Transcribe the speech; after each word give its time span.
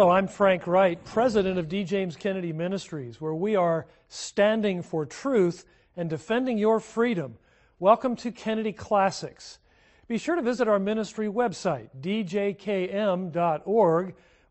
Hello, 0.00 0.12
I'm 0.12 0.28
Frank 0.28 0.66
Wright, 0.66 0.98
president 1.04 1.58
of 1.58 1.68
D. 1.68 1.84
James 1.84 2.16
Kennedy 2.16 2.54
Ministries, 2.54 3.20
where 3.20 3.34
we 3.34 3.54
are 3.54 3.86
standing 4.08 4.80
for 4.80 5.04
truth 5.04 5.66
and 5.94 6.08
defending 6.08 6.56
your 6.56 6.80
freedom. 6.80 7.36
Welcome 7.80 8.16
to 8.16 8.32
Kennedy 8.32 8.72
Classics. 8.72 9.58
Be 10.08 10.16
sure 10.16 10.36
to 10.36 10.40
visit 10.40 10.68
our 10.68 10.78
ministry 10.78 11.26
website, 11.26 11.90
djkm.org, 12.00 13.34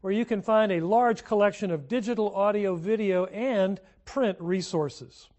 where 0.02 0.14
you 0.14 0.24
can 0.24 0.44
find 0.44 0.72
a 0.72 0.86
large 0.86 1.24
collection 1.24 1.72
of 1.72 1.88
digital, 1.88 2.32
audio, 2.36 2.76
video, 2.76 3.26
and 3.26 3.82
print 4.06 4.38
resources. 4.40 5.30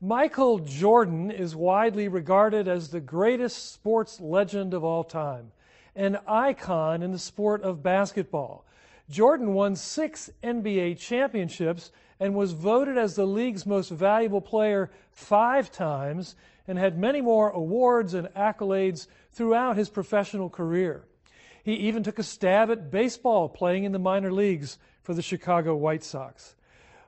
Michael 0.00 0.60
Jordan 0.60 1.30
is 1.30 1.54
widely 1.54 2.08
regarded 2.08 2.68
as 2.68 2.88
the 2.88 3.00
greatest 3.00 3.74
sports 3.74 4.18
legend 4.18 4.72
of 4.72 4.82
all 4.82 5.04
time, 5.04 5.52
an 5.94 6.18
icon 6.26 7.02
in 7.02 7.12
the 7.12 7.18
sport 7.18 7.60
of 7.60 7.82
basketball. 7.82 8.64
Jordan 9.12 9.52
won 9.52 9.76
six 9.76 10.30
NBA 10.42 10.98
championships 10.98 11.92
and 12.18 12.34
was 12.34 12.52
voted 12.52 12.96
as 12.96 13.14
the 13.14 13.26
league's 13.26 13.66
most 13.66 13.90
valuable 13.90 14.40
player 14.40 14.90
five 15.10 15.70
times 15.70 16.34
and 16.66 16.78
had 16.78 16.98
many 16.98 17.20
more 17.20 17.50
awards 17.50 18.14
and 18.14 18.28
accolades 18.28 19.08
throughout 19.30 19.76
his 19.76 19.90
professional 19.90 20.48
career. 20.48 21.04
He 21.62 21.74
even 21.74 22.02
took 22.02 22.18
a 22.18 22.22
stab 22.22 22.70
at 22.70 22.90
baseball 22.90 23.50
playing 23.50 23.84
in 23.84 23.92
the 23.92 23.98
minor 23.98 24.32
leagues 24.32 24.78
for 25.02 25.12
the 25.12 25.20
Chicago 25.20 25.76
White 25.76 26.04
Sox. 26.04 26.56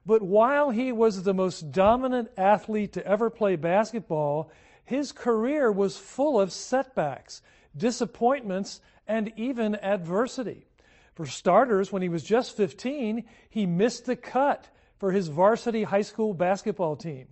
But 0.05 0.21
while 0.21 0.69
he 0.71 0.93
was 0.93 1.23
the 1.23 1.33
most 1.33 1.73
dominant 1.73 2.31
athlete 2.37 2.93
to 2.93 3.07
ever 3.07 3.31
play 3.31 3.57
basketball, 3.57 4.51
his 4.85 5.11
career 5.11 5.73
was 5.73 5.97
full 5.97 6.39
of 6.39 6.53
setbacks, 6.53 7.41
disappointments, 7.75 8.83
and 9.09 9.33
even 9.37 9.75
adversity. 9.77 10.67
For 11.15 11.27
starters, 11.27 11.93
when 11.93 12.03
he 12.03 12.09
was 12.09 12.25
just 12.25 12.57
15, 12.57 13.25
he 13.49 13.67
missed 13.67 14.07
the 14.07 14.17
cut 14.17 14.69
for 14.99 15.13
his 15.13 15.29
varsity 15.29 15.85
high 15.85 16.03
school 16.03 16.35
basketball 16.35 16.97
team. 16.97 17.29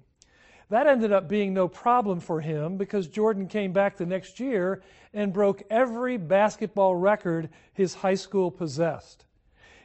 That 0.70 0.86
ended 0.86 1.12
up 1.12 1.28
being 1.28 1.52
no 1.52 1.68
problem 1.68 2.20
for 2.20 2.40
him 2.40 2.78
because 2.78 3.06
Jordan 3.06 3.46
came 3.46 3.72
back 3.72 3.96
the 3.96 4.06
next 4.06 4.40
year 4.40 4.82
and 5.12 5.32
broke 5.32 5.62
every 5.68 6.16
basketball 6.16 6.94
record 6.94 7.50
his 7.74 7.92
high 7.92 8.14
school 8.14 8.50
possessed. 8.50 9.26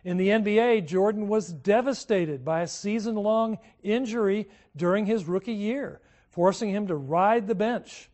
In 0.06 0.16
the 0.16 0.30
NBA, 0.30 0.88
Jordan 0.88 1.28
was 1.28 1.52
devastated 1.52 2.45
by 2.45 2.61
a 2.61 2.67
season 2.67 3.16
long 3.16 3.58
injury 3.84 4.48
during 4.78 5.06
his 5.06 5.26
rookie 5.26 5.52
year, 5.52 6.00
forcing 6.30 6.70
him 6.70 6.88
to 6.88 6.95
ride 6.95 7.48
the 7.48 7.56
bench. 7.56 8.09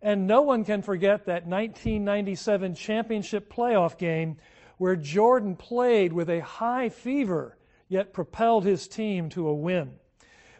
And 0.00 0.26
no 0.26 0.40
one 0.40 0.64
can 0.64 0.80
forget 0.80 1.26
that 1.26 1.46
1997 1.46 2.74
championship 2.76 3.52
playoff 3.52 3.98
game 3.98 4.38
where 4.76 4.96
Jordan 4.96 5.56
played 5.56 6.12
with 6.12 6.28
a 6.28 6.40
high 6.40 6.88
fever, 6.88 7.56
yet 7.88 8.12
propelled 8.12 8.64
his 8.64 8.88
team 8.88 9.28
to 9.30 9.48
a 9.48 9.54
win. 9.54 9.92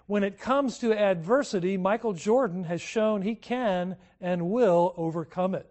When 0.06 0.22
it 0.22 0.38
comes 0.38 0.78
to 0.78 0.96
adversity, 0.96 1.76
Michael 1.76 2.12
Jordan 2.12 2.64
has 2.64 2.80
shown 2.80 3.22
he 3.22 3.34
can 3.34 3.96
and 4.20 4.50
will 4.50 4.94
overcome 4.96 5.54
it. 5.54 5.68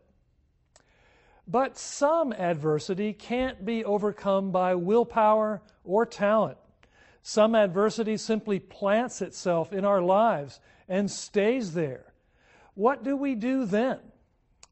But 1.47 1.78
some 1.78 2.34
adversity 2.34 3.14
can't 3.14 3.66
be 3.66 3.86
overcome 3.86 4.52
by 4.52 4.75
willpower 4.75 5.62
or 5.84 6.06
talent. 6.06 6.58
Some 7.22 7.56
adversity 7.56 8.18
simply 8.18 8.59
plants 8.59 9.22
itself 9.22 9.72
in 9.72 9.86
our 9.86 10.02
lives 10.02 10.59
and 10.88 11.09
stays 11.09 11.74
there. 11.74 12.14
What 12.74 13.03
do 13.03 13.16
we 13.16 13.36
do 13.36 13.66
then? 13.66 14.00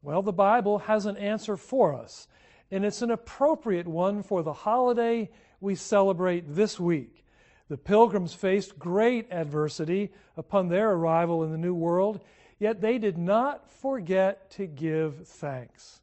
Well, 0.02 0.22
the 0.22 0.32
Bible 0.32 0.80
has 0.80 1.06
an 1.06 1.16
answer 1.16 1.56
for 1.56 1.94
us, 1.94 2.28
and 2.70 2.84
it's 2.84 3.02
an 3.02 3.10
appropriate 3.10 3.86
one 3.86 4.22
for 4.22 4.42
the 4.42 4.52
holiday 4.52 5.30
we 5.60 5.74
celebrate 5.74 6.54
this 6.54 6.78
week. 6.78 7.24
The 7.68 7.76
pilgrims 7.76 8.34
faced 8.34 8.78
great 8.78 9.30
adversity 9.30 10.12
upon 10.36 10.68
their 10.68 10.92
arrival 10.92 11.44
in 11.44 11.50
the 11.50 11.58
New 11.58 11.74
World, 11.74 12.20
yet 12.58 12.80
they 12.80 12.98
did 12.98 13.18
not 13.18 13.70
forget 13.70 14.50
to 14.52 14.66
give 14.66 15.26
thanks 15.26 16.00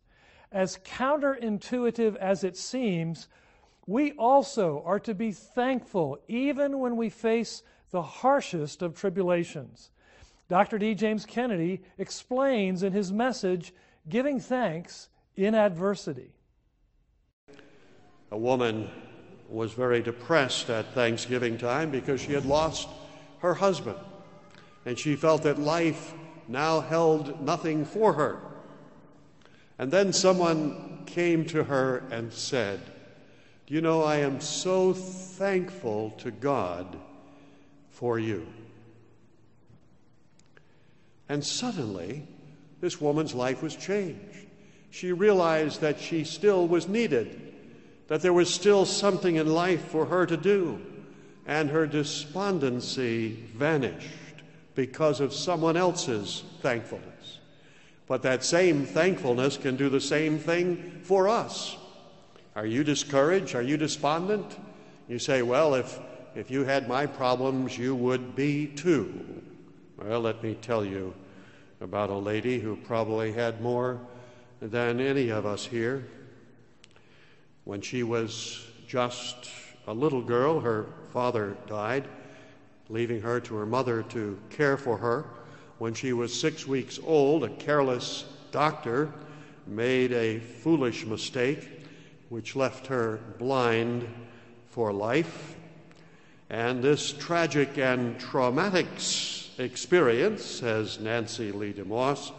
as 0.51 0.77
counterintuitive 0.83 2.15
as 2.17 2.43
it 2.43 2.57
seems, 2.57 3.27
we 3.87 4.11
also 4.13 4.83
are 4.85 4.99
to 4.99 5.13
be 5.13 5.31
thankful 5.31 6.19
even 6.27 6.79
when 6.79 6.97
we 6.97 7.09
face 7.09 7.63
the 7.91 8.01
harshest 8.01 8.81
of 8.81 8.95
tribulations. 8.95 9.91
Dr. 10.49 10.77
D. 10.77 10.93
James 10.93 11.25
Kennedy 11.25 11.81
explains 11.97 12.83
in 12.83 12.91
his 12.91 13.11
message, 13.11 13.73
Giving 14.09 14.39
Thanks 14.39 15.07
in 15.35 15.55
Adversity. 15.55 16.33
A 18.31 18.37
woman 18.37 18.89
was 19.49 19.73
very 19.73 20.01
depressed 20.01 20.69
at 20.69 20.93
Thanksgiving 20.93 21.57
time 21.57 21.91
because 21.91 22.21
she 22.21 22.33
had 22.33 22.45
lost 22.45 22.87
her 23.39 23.53
husband, 23.53 23.99
and 24.85 24.97
she 24.97 25.15
felt 25.15 25.43
that 25.43 25.59
life 25.59 26.13
now 26.47 26.79
held 26.79 27.41
nothing 27.45 27.85
for 27.85 28.13
her. 28.13 28.39
And 29.77 29.91
then 29.91 30.13
someone 30.13 31.03
came 31.05 31.45
to 31.45 31.63
her 31.65 32.03
and 32.11 32.31
said, 32.31 32.79
you 33.67 33.79
know, 33.79 34.03
I 34.03 34.17
am 34.17 34.41
so 34.41 34.91
thankful 34.91 36.11
to 36.17 36.29
God 36.29 36.97
for 37.89 38.19
you. 38.19 38.45
And 41.29 41.41
suddenly, 41.41 42.27
this 42.81 42.99
woman's 42.99 43.33
life 43.33 43.63
was 43.63 43.77
changed. 43.77 44.45
She 44.89 45.13
realized 45.13 45.79
that 45.79 46.01
she 46.01 46.25
still 46.25 46.67
was 46.67 46.89
needed, 46.89 47.40
that 48.11 48.21
there 48.21 48.33
was 48.33 48.53
still 48.53 48.85
something 48.85 49.37
in 49.37 49.47
life 49.47 49.85
for 49.85 50.07
her 50.07 50.25
to 50.25 50.35
do, 50.35 50.81
and 51.47 51.69
her 51.69 51.87
despondency 51.87 53.29
vanished 53.55 54.43
because 54.75 55.21
of 55.21 55.31
someone 55.31 55.77
else's 55.77 56.43
thankfulness. 56.61 57.39
But 58.07 58.21
that 58.23 58.43
same 58.43 58.85
thankfulness 58.85 59.55
can 59.55 59.77
do 59.77 59.87
the 59.87 60.01
same 60.01 60.39
thing 60.39 60.99
for 61.03 61.29
us. 61.29 61.77
Are 62.53 62.65
you 62.65 62.83
discouraged? 62.83 63.55
Are 63.55 63.61
you 63.61 63.77
despondent? 63.77 64.57
You 65.07 65.17
say, 65.17 65.41
well, 65.41 65.73
if, 65.73 65.97
if 66.35 66.51
you 66.51 66.65
had 66.65 66.89
my 66.89 67.05
problems, 67.05 67.77
you 67.77 67.95
would 67.95 68.35
be 68.35 68.67
too. 68.67 69.41
Well, 69.95 70.19
let 70.19 70.43
me 70.43 70.55
tell 70.55 70.83
you 70.83 71.13
about 71.79 72.09
a 72.09 72.17
lady 72.17 72.59
who 72.59 72.75
probably 72.75 73.31
had 73.31 73.61
more 73.61 74.01
than 74.59 74.99
any 74.99 75.29
of 75.29 75.45
us 75.45 75.65
here. 75.65 76.09
When 77.71 77.79
she 77.79 78.03
was 78.03 78.67
just 78.85 79.49
a 79.87 79.93
little 79.93 80.21
girl, 80.21 80.59
her 80.59 80.87
father 81.13 81.55
died, 81.67 82.03
leaving 82.89 83.21
her 83.21 83.39
to 83.39 83.55
her 83.55 83.65
mother 83.65 84.03
to 84.09 84.37
care 84.49 84.75
for 84.75 84.97
her. 84.97 85.23
When 85.77 85.93
she 85.93 86.11
was 86.11 86.37
six 86.37 86.67
weeks 86.67 86.99
old, 87.01 87.45
a 87.45 87.49
careless 87.49 88.25
doctor 88.51 89.13
made 89.65 90.11
a 90.11 90.39
foolish 90.39 91.05
mistake 91.05 91.87
which 92.27 92.57
left 92.57 92.87
her 92.87 93.21
blind 93.39 94.05
for 94.71 94.91
life. 94.91 95.55
And 96.49 96.83
this 96.83 97.13
tragic 97.13 97.77
and 97.77 98.19
traumatic 98.19 98.87
experience, 99.57 100.43
says 100.43 100.99
Nancy 100.99 101.53
Lee 101.53 101.71
DeMoss, 101.71 102.33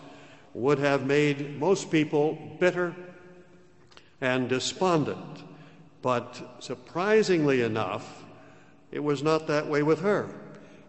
would 0.52 0.78
have 0.78 1.06
made 1.06 1.58
most 1.58 1.90
people 1.90 2.37
bitter 2.61 2.94
and 4.22 4.48
despondent. 4.48 5.42
But 6.00 6.40
surprisingly 6.60 7.60
enough, 7.60 8.24
it 8.90 9.00
was 9.00 9.22
not 9.22 9.48
that 9.48 9.69
way 9.69 9.82
with 9.82 10.00
her. 10.00 10.28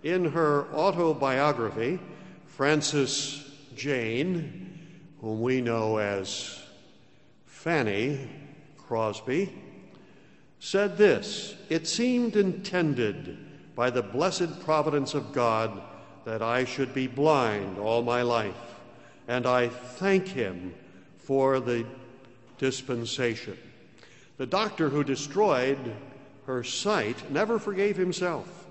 In 0.03 0.23
her 0.25 0.67
autobiography, 0.73 1.99
Frances 2.45 3.51
Jane, 3.75 4.79
whom 5.19 5.41
we 5.41 5.61
know 5.61 5.97
as 5.97 6.61
Fanny 7.45 8.29
Crosby, 8.77 9.51
said 10.59 10.97
this 10.97 11.55
It 11.69 11.87
seemed 11.87 12.35
intended 12.35 13.75
by 13.75 13.89
the 13.89 14.03
blessed 14.03 14.63
providence 14.63 15.15
of 15.15 15.33
God 15.33 15.81
that 16.25 16.41
I 16.41 16.65
should 16.65 16.93
be 16.93 17.07
blind 17.07 17.79
all 17.79 18.03
my 18.03 18.21
life, 18.21 18.79
and 19.27 19.47
I 19.47 19.69
thank 19.69 20.27
Him 20.27 20.75
for 21.17 21.59
the 21.59 21.85
dispensation. 22.63 23.57
The 24.37 24.45
doctor 24.45 24.87
who 24.87 25.03
destroyed 25.03 25.77
her 26.45 26.63
sight, 26.63 27.29
never 27.29 27.59
forgave 27.59 27.97
himself. 27.97 28.67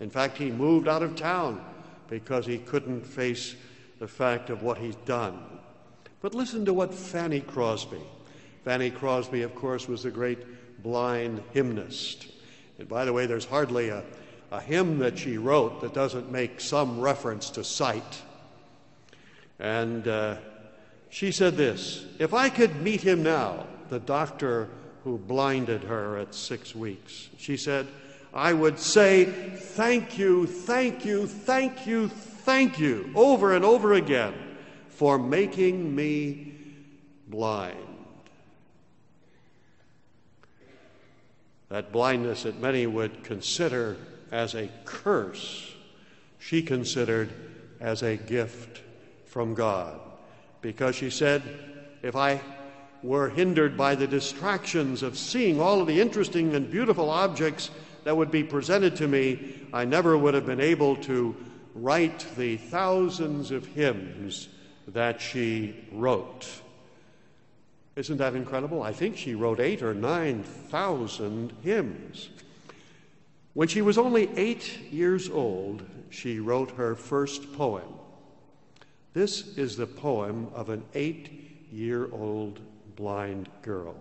In 0.00 0.10
fact, 0.10 0.36
he 0.36 0.50
moved 0.50 0.86
out 0.86 1.02
of 1.02 1.16
town 1.16 1.64
because 2.10 2.44
he 2.44 2.58
couldn't 2.58 3.06
face 3.06 3.56
the 4.00 4.06
fact 4.06 4.50
of 4.50 4.62
what 4.62 4.76
he's 4.76 4.96
done. 5.06 5.38
But 6.20 6.34
listen 6.34 6.66
to 6.66 6.74
what 6.74 6.92
Fanny 6.92 7.40
Crosby. 7.40 8.02
Fanny 8.66 8.90
Crosby, 8.90 9.40
of 9.40 9.54
course, 9.54 9.88
was 9.88 10.02
the 10.02 10.10
great 10.10 10.82
blind 10.82 11.42
hymnist. 11.54 12.26
And 12.78 12.86
by 12.86 13.06
the 13.06 13.14
way, 13.14 13.24
there's 13.24 13.46
hardly 13.46 13.88
a, 13.88 14.04
a 14.50 14.60
hymn 14.60 14.98
that 14.98 15.18
she 15.18 15.38
wrote 15.38 15.80
that 15.80 15.94
doesn't 15.94 16.30
make 16.30 16.60
some 16.60 17.00
reference 17.00 17.48
to 17.52 17.64
sight. 17.64 18.20
And 19.58 20.06
uh, 20.06 20.36
she 21.12 21.30
said 21.30 21.56
this 21.56 22.04
If 22.18 22.34
I 22.34 22.48
could 22.48 22.80
meet 22.80 23.02
him 23.02 23.22
now, 23.22 23.66
the 23.90 24.00
doctor 24.00 24.68
who 25.04 25.18
blinded 25.18 25.84
her 25.84 26.16
at 26.16 26.34
six 26.34 26.74
weeks, 26.74 27.28
she 27.36 27.56
said, 27.56 27.86
I 28.32 28.54
would 28.54 28.78
say, 28.78 29.26
Thank 29.26 30.18
you, 30.18 30.46
thank 30.46 31.04
you, 31.04 31.26
thank 31.26 31.86
you, 31.86 32.08
thank 32.08 32.80
you, 32.80 33.12
over 33.14 33.54
and 33.54 33.64
over 33.64 33.92
again 33.92 34.34
for 34.88 35.18
making 35.18 35.94
me 35.94 36.54
blind. 37.28 37.76
That 41.68 41.92
blindness 41.92 42.44
that 42.44 42.58
many 42.58 42.86
would 42.86 43.22
consider 43.22 43.98
as 44.30 44.54
a 44.54 44.70
curse, 44.86 45.74
she 46.38 46.62
considered 46.62 47.30
as 47.80 48.02
a 48.02 48.16
gift 48.16 48.80
from 49.26 49.52
God. 49.54 50.00
Because 50.62 50.94
she 50.96 51.10
said, 51.10 51.42
if 52.02 52.16
I 52.16 52.40
were 53.02 53.28
hindered 53.28 53.76
by 53.76 53.94
the 53.94 54.06
distractions 54.06 55.02
of 55.02 55.18
seeing 55.18 55.60
all 55.60 55.80
of 55.80 55.88
the 55.88 56.00
interesting 56.00 56.54
and 56.54 56.70
beautiful 56.70 57.10
objects 57.10 57.70
that 58.04 58.16
would 58.16 58.30
be 58.30 58.44
presented 58.44 58.96
to 58.96 59.08
me, 59.08 59.66
I 59.72 59.84
never 59.84 60.16
would 60.16 60.34
have 60.34 60.46
been 60.46 60.60
able 60.60 60.96
to 60.96 61.36
write 61.74 62.26
the 62.36 62.56
thousands 62.56 63.50
of 63.50 63.66
hymns 63.66 64.48
that 64.88 65.20
she 65.20 65.74
wrote. 65.90 66.46
Isn't 67.96 68.18
that 68.18 68.34
incredible? 68.34 68.82
I 68.82 68.92
think 68.92 69.16
she 69.16 69.34
wrote 69.34 69.60
eight 69.60 69.82
or 69.82 69.94
nine 69.94 70.42
thousand 70.42 71.52
hymns. 71.62 72.30
When 73.54 73.68
she 73.68 73.82
was 73.82 73.98
only 73.98 74.30
eight 74.36 74.78
years 74.90 75.28
old, 75.28 75.82
she 76.08 76.40
wrote 76.40 76.70
her 76.72 76.94
first 76.94 77.52
poem. 77.52 77.84
This 79.14 79.58
is 79.58 79.76
the 79.76 79.86
poem 79.86 80.48
of 80.54 80.70
an 80.70 80.84
eight 80.94 81.68
year 81.70 82.10
old 82.12 82.60
blind 82.96 83.48
girl. 83.60 83.94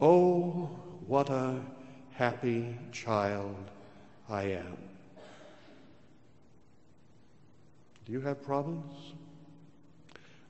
Oh, 0.00 0.70
what 1.06 1.28
a 1.28 1.60
happy 2.12 2.76
child 2.90 3.56
I 4.28 4.44
am. 4.44 4.76
Do 8.06 8.12
you 8.12 8.20
have 8.22 8.42
problems? 8.42 9.12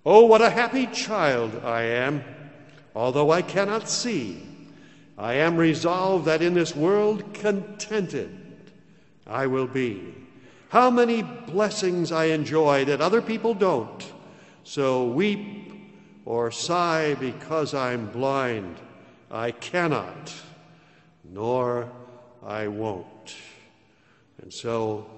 Oh, 0.07 0.27
what 0.27 0.41
a 0.41 0.51
happy 0.51 0.87
child 0.87 1.61
I 1.65 1.83
am, 1.83 2.23
although 2.95 3.31
I 3.31 3.43
cannot 3.43 3.89
see. 3.89 4.47
I 5.19 5.35
am 5.35 5.57
resolved 5.57 6.25
that 6.25 6.43
in 6.43 6.55
this 6.55 6.75
world 6.75 7.35
contented 7.35 8.39
I 9.27 9.47
will 9.47 9.67
be. 9.67 10.20
How 10.71 10.89
many 10.89 11.23
blessings 11.23 12.13
I 12.13 12.27
enjoy 12.27 12.85
that 12.85 13.01
other 13.01 13.21
people 13.21 13.55
don't. 13.55 14.13
So 14.63 15.05
weep 15.09 15.73
or 16.25 16.53
sigh 16.53 17.15
because 17.15 17.75
I'm 17.75 18.07
blind. 18.07 18.77
I 19.33 19.51
cannot, 19.51 20.33
nor 21.25 21.91
I 22.47 22.69
won't. 22.69 23.35
And 24.41 24.53
so 24.53 25.11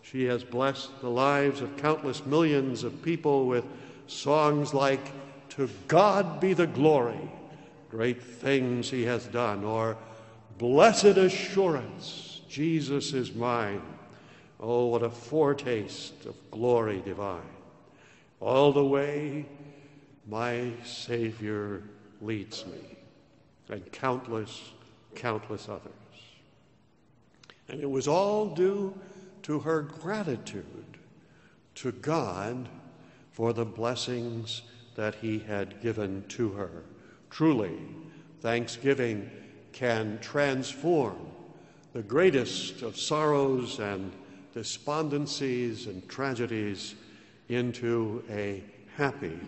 she 0.00 0.24
has 0.24 0.42
blessed 0.42 0.98
the 1.02 1.10
lives 1.10 1.60
of 1.60 1.76
countless 1.76 2.24
millions 2.24 2.82
of 2.82 3.02
people 3.02 3.46
with 3.46 3.66
songs 4.06 4.72
like 4.72 5.12
To 5.50 5.68
God 5.86 6.40
Be 6.40 6.54
the 6.54 6.66
Glory, 6.66 7.30
Great 7.90 8.22
Things 8.22 8.88
He 8.88 9.04
has 9.04 9.26
Done, 9.26 9.64
or 9.64 9.98
Blessed 10.56 11.18
Assurance, 11.18 12.40
Jesus 12.48 13.12
is 13.12 13.34
Mine. 13.34 13.82
Oh, 14.60 14.86
what 14.86 15.02
a 15.02 15.10
foretaste 15.10 16.26
of 16.26 16.34
glory 16.50 17.02
divine. 17.04 17.42
All 18.40 18.72
the 18.72 18.84
way, 18.84 19.46
my 20.28 20.72
Savior 20.84 21.82
leads 22.20 22.64
me, 22.66 22.96
and 23.68 23.90
countless, 23.92 24.72
countless 25.14 25.68
others. 25.68 25.92
And 27.68 27.80
it 27.80 27.90
was 27.90 28.08
all 28.08 28.54
due 28.54 28.98
to 29.42 29.60
her 29.60 29.82
gratitude 29.82 30.98
to 31.76 31.92
God 31.92 32.68
for 33.32 33.52
the 33.52 33.64
blessings 33.64 34.62
that 34.94 35.16
he 35.16 35.38
had 35.40 35.80
given 35.82 36.24
to 36.28 36.50
her. 36.52 36.84
Truly, 37.30 37.78
thanksgiving 38.40 39.30
can 39.72 40.18
transform 40.20 41.18
the 41.92 42.02
greatest 42.02 42.82
of 42.82 42.96
sorrows 42.96 43.80
and 43.80 44.12
despondencies 44.54 45.86
and 45.86 46.08
tragedies 46.08 46.94
into 47.48 48.22
a 48.30 48.62
happy 48.96 49.38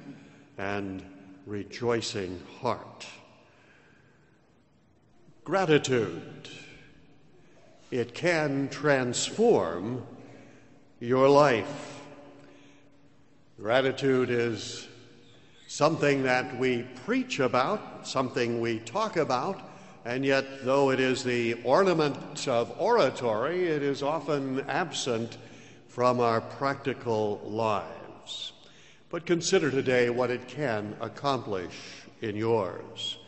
and 0.59 1.03
rejoicing 1.47 2.41
heart. 2.61 3.07
Gratitude. 5.45 6.49
It 7.93 8.15
can 8.15 8.69
transform 8.69 10.05
your 10.99 11.29
life. 11.29 12.01
Gratitude 13.61 14.29
is 14.29 14.89
something 15.69 16.25
that 16.25 16.59
we 16.59 16.83
preach 17.05 17.39
about, 17.39 18.09
something 18.09 18.61
we 18.61 18.81
talk 18.81 19.17
about, 19.17 19.76
and 20.07 20.25
yet, 20.25 20.65
though 20.65 20.91
it 20.91 21.01
is 21.01 21.25
the 21.25 21.55
ornament 21.65 22.47
of 22.47 22.73
oratory, 22.81 23.67
it 23.67 23.83
is 23.83 24.05
often 24.05 24.65
absent 24.69 25.37
from 25.89 26.21
our 26.21 26.41
practical 26.41 27.41
lives. 27.45 28.53
But 29.11 29.27
consider 29.27 29.69
today 29.69 30.09
what 30.09 30.31
it 30.31 30.47
can 30.47 30.95
accomplish 31.01 31.75
in 32.23 32.37
yours. 32.37 33.19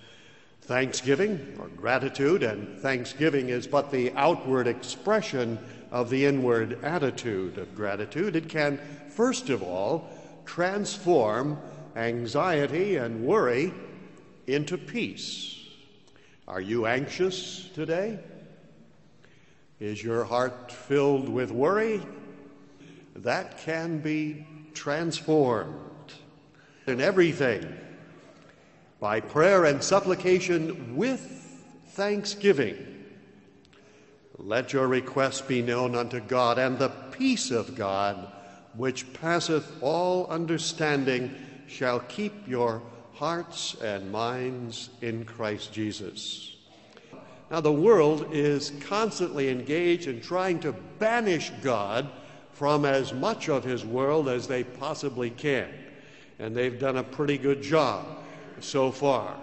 Thanksgiving 0.63 1.57
or 1.59 1.67
gratitude, 1.67 2.45
and 2.45 2.79
thanksgiving 2.79 3.49
is 3.49 3.67
but 3.67 3.91
the 3.91 4.13
outward 4.13 4.69
expression 4.69 5.59
of 5.91 6.11
the 6.11 6.27
inward 6.27 6.85
attitude 6.85 7.59
of 7.59 7.75
gratitude. 7.75 8.37
It 8.37 8.49
can, 8.49 8.79
first 9.11 9.51
of 9.51 9.65
all, 9.65 10.09
transform 10.47 11.59
anxiety 11.97 12.99
and 12.99 13.25
worry 13.25 13.75
into 14.47 14.79
peace. 14.79 15.58
Are 16.49 16.63
you 16.63 16.87
anxious 16.87 17.69
today? 17.75 18.19
Is 19.81 20.03
your 20.03 20.25
heart 20.25 20.73
filled 20.73 21.29
with 21.29 21.51
worry? 21.51 22.01
That 23.17 23.59
can 23.59 23.99
be 23.99 24.47
transformed 24.73 26.15
in 26.87 27.03
everything 27.03 27.71
by 28.99 29.21
prayer 29.21 29.67
and 29.67 29.85
supplication 29.85 30.97
with 30.97 31.21
thanksgiving. 31.89 33.05
Let 34.39 34.73
your 34.73 34.89
requests 34.89 35.43
be 35.43 35.61
known 35.61 35.95
unto 35.95 36.19
God, 36.19 36.59
and 36.59 36.79
the 36.79 36.89
peace 36.89 37.51
of 37.51 37.75
God 37.77 38.33
which 38.75 39.13
passeth 39.13 39.71
all 39.83 40.27
understanding, 40.29 41.35
shall 41.67 42.01
keep 42.01 42.49
your 42.49 42.81
hearts 43.19 43.75
and 43.83 44.13
minds 44.13 44.91
in 45.03 45.25
Christ 45.25 45.73
Jesus. 45.73 46.55
Now, 47.51 47.61
the 47.61 47.73
world 47.73 48.29
is 48.31 48.73
constantly 48.81 49.49
engaged 49.49 50.07
in 50.07 50.21
trying 50.21 50.61
to 50.61 50.73
banish 51.01 51.51
God 51.63 52.09
from 52.53 52.85
as 52.85 53.13
much 53.13 53.49
of 53.49 53.65
his 53.65 53.85
world 53.85 54.29
as 54.29 54.47
they 54.47 54.63
possibly 54.63 55.31
can. 55.31 55.69
And 56.39 56.55
they've 56.55 56.79
done 56.79 56.99
a 56.99 57.03
pretty 57.03 57.39
good 57.39 57.61
job 57.61 58.07
so 58.61 58.93
far 58.93 59.37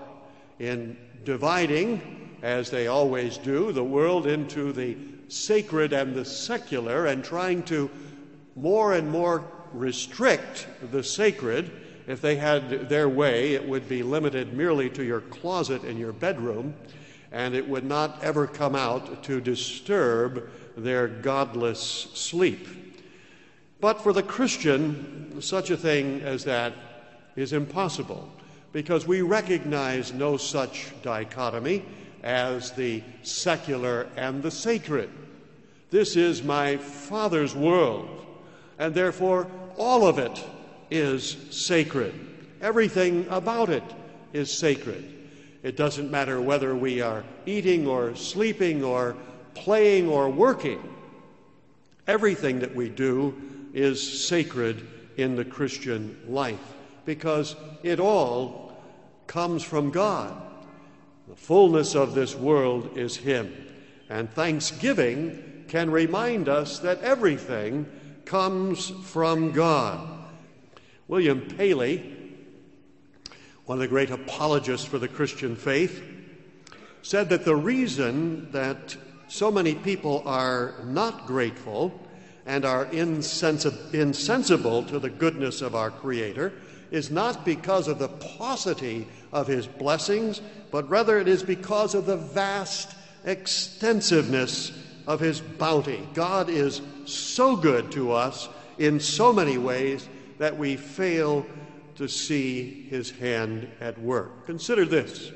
in 0.59 0.95
dividing, 1.25 2.37
as 2.43 2.69
they 2.69 2.87
always 2.87 3.37
do, 3.37 3.73
the 3.73 3.83
world 3.83 4.25
into 4.25 4.71
the 4.71 4.95
sacred 5.27 5.91
and 5.91 6.15
the 6.15 6.23
secular 6.23 7.07
and 7.07 7.25
trying 7.25 7.63
to 7.63 7.89
more 8.55 8.93
and 8.93 9.09
more 9.09 9.43
restrict 9.73 10.67
the 10.91 11.03
sacred. 11.03 11.71
If 12.07 12.21
they 12.21 12.35
had 12.35 12.89
their 12.89 13.09
way, 13.09 13.53
it 13.53 13.67
would 13.67 13.89
be 13.89 14.03
limited 14.03 14.53
merely 14.53 14.89
to 14.91 15.03
your 15.03 15.21
closet 15.21 15.83
and 15.83 15.97
your 15.97 16.11
bedroom, 16.11 16.75
and 17.31 17.55
it 17.55 17.67
would 17.67 17.83
not 17.83 18.23
ever 18.23 18.45
come 18.45 18.75
out 18.75 19.23
to 19.23 19.41
disturb 19.41 20.49
their 20.77 21.07
godless 21.07 21.79
sleep. 22.13 22.67
But 23.81 24.01
for 24.01 24.13
the 24.13 24.23
Christian, 24.23 25.41
such 25.41 25.69
a 25.69 25.77
thing 25.77 26.21
as 26.21 26.43
that 26.45 26.73
is 27.35 27.53
impossible 27.53 28.29
because 28.71 29.07
we 29.07 29.21
recognize 29.21 30.13
no 30.13 30.37
such 30.37 30.91
dichotomy 31.01 31.83
as 32.23 32.71
the 32.71 33.01
secular 33.23 34.07
and 34.15 34.43
the 34.43 34.51
sacred. 34.51 35.09
This 35.91 36.15
is 36.15 36.43
my 36.43 36.77
Father's 36.77 37.55
world, 37.55 38.25
and 38.77 38.93
therefore 38.93 39.47
all 39.77 40.07
of 40.07 40.19
it 40.19 40.43
is 40.97 41.37
sacred. 41.51 42.13
Everything 42.61 43.27
about 43.29 43.69
it 43.69 43.83
is 44.33 44.51
sacred. 44.51 45.13
It 45.63 45.77
doesn't 45.77 46.11
matter 46.11 46.39
whether 46.41 46.75
we 46.75 47.01
are 47.01 47.23
eating 47.45 47.87
or 47.87 48.15
sleeping 48.15 48.83
or 48.83 49.15
playing 49.53 50.07
or 50.07 50.29
working. 50.29 50.81
Everything 52.07 52.59
that 52.59 52.75
we 52.75 52.89
do 52.89 53.33
is 53.73 54.27
sacred 54.27 54.87
in 55.17 55.35
the 55.35 55.45
Christian 55.45 56.17
life 56.27 56.73
because 57.05 57.55
it 57.83 57.99
all 57.99 58.77
comes 59.27 59.63
from 59.63 59.89
God. 59.89 60.39
The 61.27 61.35
fullness 61.35 61.95
of 61.95 62.13
this 62.13 62.35
world 62.35 62.97
is 62.97 63.17
Him. 63.17 63.53
And 64.09 64.29
thanksgiving 64.31 65.65
can 65.67 65.89
remind 65.89 66.47
us 66.47 66.79
that 66.79 67.01
everything 67.01 67.85
comes 68.25 68.89
from 68.89 69.51
God. 69.51 70.14
William 71.07 71.41
Paley, 71.41 72.15
one 73.65 73.77
of 73.77 73.81
the 73.81 73.87
great 73.87 74.09
apologists 74.09 74.87
for 74.87 74.97
the 74.97 75.07
Christian 75.07 75.55
faith, 75.55 76.03
said 77.03 77.29
that 77.29 77.45
the 77.45 77.55
reason 77.55 78.51
that 78.51 78.97
so 79.27 79.51
many 79.51 79.75
people 79.75 80.23
are 80.25 80.73
not 80.83 81.27
grateful 81.27 81.93
and 82.47 82.65
are 82.65 82.87
insensi- 82.87 83.93
insensible 83.93 84.81
to 84.83 84.97
the 84.97 85.09
goodness 85.09 85.61
of 85.61 85.75
our 85.75 85.91
Creator 85.91 86.53
is 86.89 87.11
not 87.11 87.45
because 87.45 87.87
of 87.87 87.99
the 87.99 88.07
paucity 88.07 89.07
of 89.31 89.45
His 89.45 89.67
blessings, 89.67 90.41
but 90.71 90.89
rather 90.89 91.19
it 91.19 91.27
is 91.27 91.43
because 91.43 91.93
of 91.93 92.07
the 92.07 92.17
vast 92.17 92.95
extensiveness 93.25 94.71
of 95.05 95.19
His 95.19 95.39
bounty. 95.39 96.07
God 96.15 96.49
is 96.49 96.81
so 97.05 97.55
good 97.55 97.91
to 97.91 98.11
us 98.11 98.49
in 98.79 98.99
so 98.99 99.31
many 99.31 99.59
ways 99.59 100.09
that 100.37 100.57
we 100.57 100.75
fail 100.75 101.45
to 101.95 102.07
see 102.07 102.87
His 102.89 103.11
hand 103.11 103.67
at 103.79 103.99
work. 103.99 104.45
Consider 104.45 104.85
this. 104.85 105.31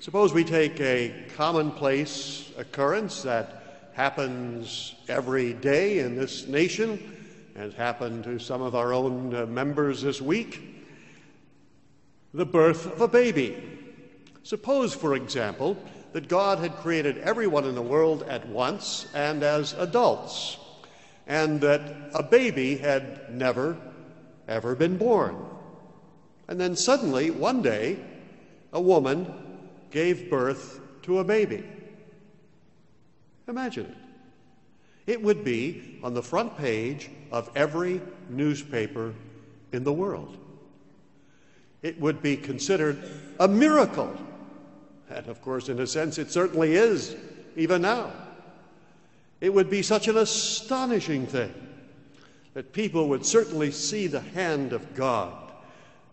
Suppose 0.00 0.32
we 0.32 0.44
take 0.44 0.80
a 0.80 1.26
commonplace 1.36 2.50
occurrence 2.56 3.22
that 3.22 3.90
happens 3.94 4.94
every 5.08 5.52
day 5.52 5.98
in 5.98 6.16
this 6.16 6.46
nation, 6.48 6.98
as 7.54 7.74
happened 7.74 8.24
to 8.24 8.38
some 8.38 8.62
of 8.62 8.74
our 8.74 8.92
own 8.92 9.34
uh, 9.34 9.46
members 9.46 10.02
this 10.02 10.20
week 10.20 10.72
the 12.34 12.46
birth 12.46 12.86
of 12.86 13.00
a 13.00 13.08
baby. 13.08 13.62
Suppose, 14.42 14.94
for 14.94 15.14
example, 15.14 15.76
that 16.12 16.28
God 16.28 16.58
had 16.58 16.76
created 16.76 17.18
everyone 17.18 17.64
in 17.64 17.74
the 17.74 17.82
world 17.82 18.22
at 18.24 18.46
once 18.48 19.06
and 19.14 19.42
as 19.42 19.74
adults, 19.74 20.56
and 21.26 21.60
that 21.60 21.80
a 22.14 22.22
baby 22.22 22.76
had 22.76 23.32
never, 23.32 23.76
ever 24.48 24.74
been 24.74 24.96
born. 24.96 25.36
And 26.48 26.60
then 26.60 26.76
suddenly, 26.76 27.30
one 27.30 27.62
day, 27.62 27.98
a 28.72 28.80
woman 28.80 29.32
gave 29.90 30.28
birth 30.28 30.80
to 31.02 31.18
a 31.18 31.24
baby. 31.24 31.64
Imagine 33.48 33.86
it. 33.86 33.96
It 35.06 35.22
would 35.22 35.44
be 35.44 35.98
on 36.02 36.14
the 36.14 36.22
front 36.22 36.56
page 36.56 37.10
of 37.30 37.50
every 37.56 38.00
newspaper 38.28 39.14
in 39.72 39.84
the 39.84 39.92
world. 39.92 40.36
It 41.82 42.00
would 42.00 42.22
be 42.22 42.36
considered 42.36 43.02
a 43.40 43.48
miracle. 43.48 44.16
And 45.10 45.26
of 45.26 45.42
course, 45.42 45.68
in 45.68 45.80
a 45.80 45.86
sense, 45.86 46.18
it 46.18 46.30
certainly 46.30 46.74
is, 46.74 47.16
even 47.56 47.82
now. 47.82 48.12
It 49.42 49.52
would 49.52 49.68
be 49.68 49.82
such 49.82 50.06
an 50.06 50.18
astonishing 50.18 51.26
thing 51.26 51.52
that 52.54 52.72
people 52.72 53.08
would 53.08 53.26
certainly 53.26 53.72
see 53.72 54.06
the 54.06 54.20
hand 54.20 54.72
of 54.72 54.94
God 54.94 55.50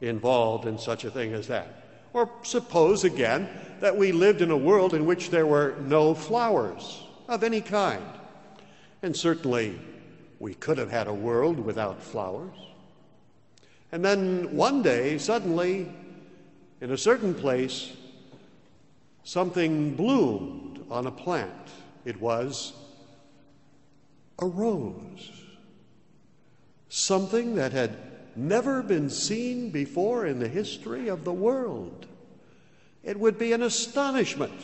involved 0.02 0.66
in 0.66 0.80
such 0.80 1.06
a 1.06 1.12
thing 1.12 1.34
as 1.36 1.46
that. 1.46 1.84
Or 2.12 2.28
suppose 2.42 3.04
again 3.04 3.48
that 3.82 3.96
we 3.96 4.12
lived 4.12 4.42
in 4.42 4.50
a 4.50 4.58
world 4.58 4.96
in 4.96 5.06
which 5.06 5.30
there 5.30 5.46
were 5.46 5.76
no 5.82 6.16
flowers 6.16 7.04
of 7.28 7.44
any 7.44 7.62
kind. 7.62 8.04
And 9.04 9.16
certainly 9.16 9.80
we 10.40 10.56
could 10.56 10.80
have 10.80 10.90
had 10.90 11.06
a 11.06 11.14
world 11.14 11.60
without 11.60 12.02
flowers. 12.02 12.58
And 13.92 14.04
then 14.04 14.56
one 14.56 14.82
day, 14.82 15.20
suddenly, 15.20 15.88
in 16.82 16.92
a 16.92 16.98
certain 16.98 17.36
place, 17.36 17.96
something 19.24 19.96
bloomed 19.96 20.84
on 20.90 21.06
a 21.06 21.12
plant. 21.12 21.54
It 22.06 22.20
was 22.20 22.74
a 24.40 24.46
rose. 24.46 25.32
Something 26.88 27.56
that 27.56 27.72
had 27.72 27.98
never 28.36 28.82
been 28.82 29.10
seen 29.10 29.70
before 29.70 30.26
in 30.26 30.40
the 30.40 30.48
history 30.48 31.08
of 31.08 31.24
the 31.24 31.34
world. 31.34 32.08
It 33.04 33.20
would 33.20 33.38
be 33.38 33.54
an 33.54 33.62
astonishment. 33.62 34.60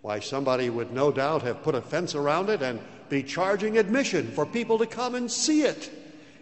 Why, 0.00 0.18
somebody 0.18 0.68
would 0.68 0.92
no 0.92 1.12
doubt 1.12 1.42
have 1.42 1.62
put 1.62 1.74
a 1.74 1.80
fence 1.80 2.14
around 2.14 2.50
it 2.50 2.62
and 2.62 2.80
be 3.08 3.22
charging 3.22 3.78
admission 3.78 4.30
for 4.32 4.44
people 4.44 4.78
to 4.78 4.86
come 4.86 5.14
and 5.14 5.30
see 5.30 5.62
it. 5.62 5.90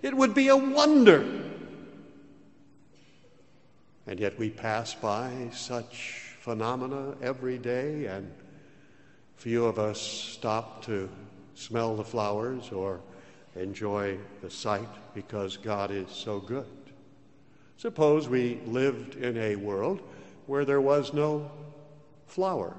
It 0.02 0.16
would 0.16 0.34
be 0.34 0.48
a 0.48 0.56
wonder. 0.56 1.26
And 4.06 4.18
yet 4.18 4.38
we 4.38 4.50
pass 4.50 4.94
by 4.94 5.50
such 5.52 6.36
phenomena 6.40 7.16
every 7.20 7.58
day, 7.58 8.06
and 8.06 8.32
few 9.36 9.66
of 9.66 9.78
us 9.78 10.00
stop 10.00 10.84
to 10.86 11.08
smell 11.60 11.94
the 11.94 12.04
flowers 12.04 12.72
or 12.72 13.00
enjoy 13.54 14.16
the 14.40 14.50
sight 14.50 14.88
because 15.14 15.56
God 15.56 15.90
is 15.90 16.08
so 16.10 16.40
good. 16.40 16.66
Suppose 17.76 18.28
we 18.28 18.60
lived 18.66 19.16
in 19.16 19.36
a 19.36 19.56
world 19.56 20.00
where 20.46 20.64
there 20.64 20.80
was 20.80 21.12
no 21.12 21.50
flour, 22.26 22.74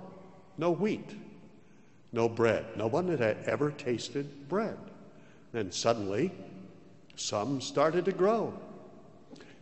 no 0.58 0.72
wheat, 0.72 1.16
no 2.12 2.28
bread. 2.28 2.66
No 2.76 2.88
one 2.88 3.08
had 3.08 3.38
ever 3.46 3.72
tasted 3.72 4.50
bread. 4.50 4.78
Then 5.52 5.72
suddenly, 5.72 6.32
some 7.16 7.62
started 7.62 8.06
to 8.06 8.12
grow. 8.12 8.54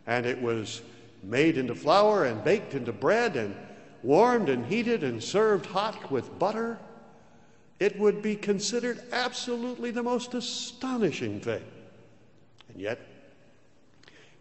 And 0.07 0.25
it 0.25 0.41
was 0.41 0.81
made 1.23 1.57
into 1.57 1.75
flour 1.75 2.25
and 2.25 2.43
baked 2.43 2.73
into 2.73 2.93
bread 2.93 3.35
and 3.35 3.55
warmed 4.01 4.49
and 4.49 4.65
heated 4.65 5.03
and 5.03 5.21
served 5.21 5.65
hot 5.65 6.09
with 6.09 6.39
butter 6.39 6.79
it 7.79 7.97
would 7.97 8.21
be 8.21 8.35
considered 8.35 9.01
absolutely 9.11 9.91
the 9.91 10.03
most 10.03 10.33
astonishing 10.33 11.39
thing. 11.39 11.63
And 12.69 12.79
yet, 12.79 12.99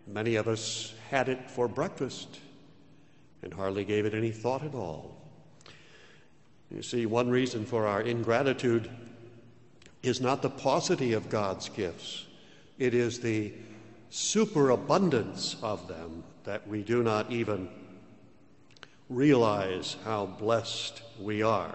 many 0.06 0.36
of 0.36 0.48
us 0.48 0.92
had 1.10 1.28
it 1.28 1.50
for 1.50 1.68
breakfast 1.68 2.40
and 3.42 3.54
hardly 3.54 3.84
gave 3.84 4.04
it 4.04 4.14
any 4.14 4.32
thought 4.32 4.64
at 4.64 4.74
all. 4.74 5.16
You 6.70 6.82
see, 6.82 7.06
one 7.06 7.30
reason 7.30 7.64
for 7.64 7.86
our 7.86 8.02
ingratitude 8.02 8.90
is 10.02 10.20
not 10.20 10.42
the 10.42 10.50
paucity 10.50 11.12
of 11.12 11.28
God's 11.28 11.68
gifts, 11.68 12.26
it 12.78 12.94
is 12.94 13.20
the 13.20 13.52
superabundance 14.10 15.56
of 15.62 15.88
them 15.88 16.22
that 16.44 16.66
we 16.66 16.82
do 16.82 17.02
not 17.02 17.30
even 17.30 17.68
realize 19.08 19.96
how 20.04 20.26
blessed 20.26 21.02
we 21.20 21.42
are. 21.42 21.74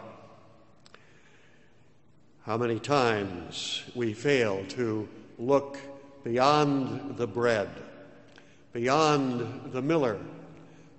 How 2.46 2.58
many 2.58 2.78
times 2.78 3.84
we 3.96 4.12
fail 4.14 4.66
to 4.70 5.08
look 5.40 5.78
beyond 6.26 7.16
the 7.16 7.26
bread, 7.26 7.70
beyond 8.74 9.72
the 9.72 9.82
miller, 9.82 10.20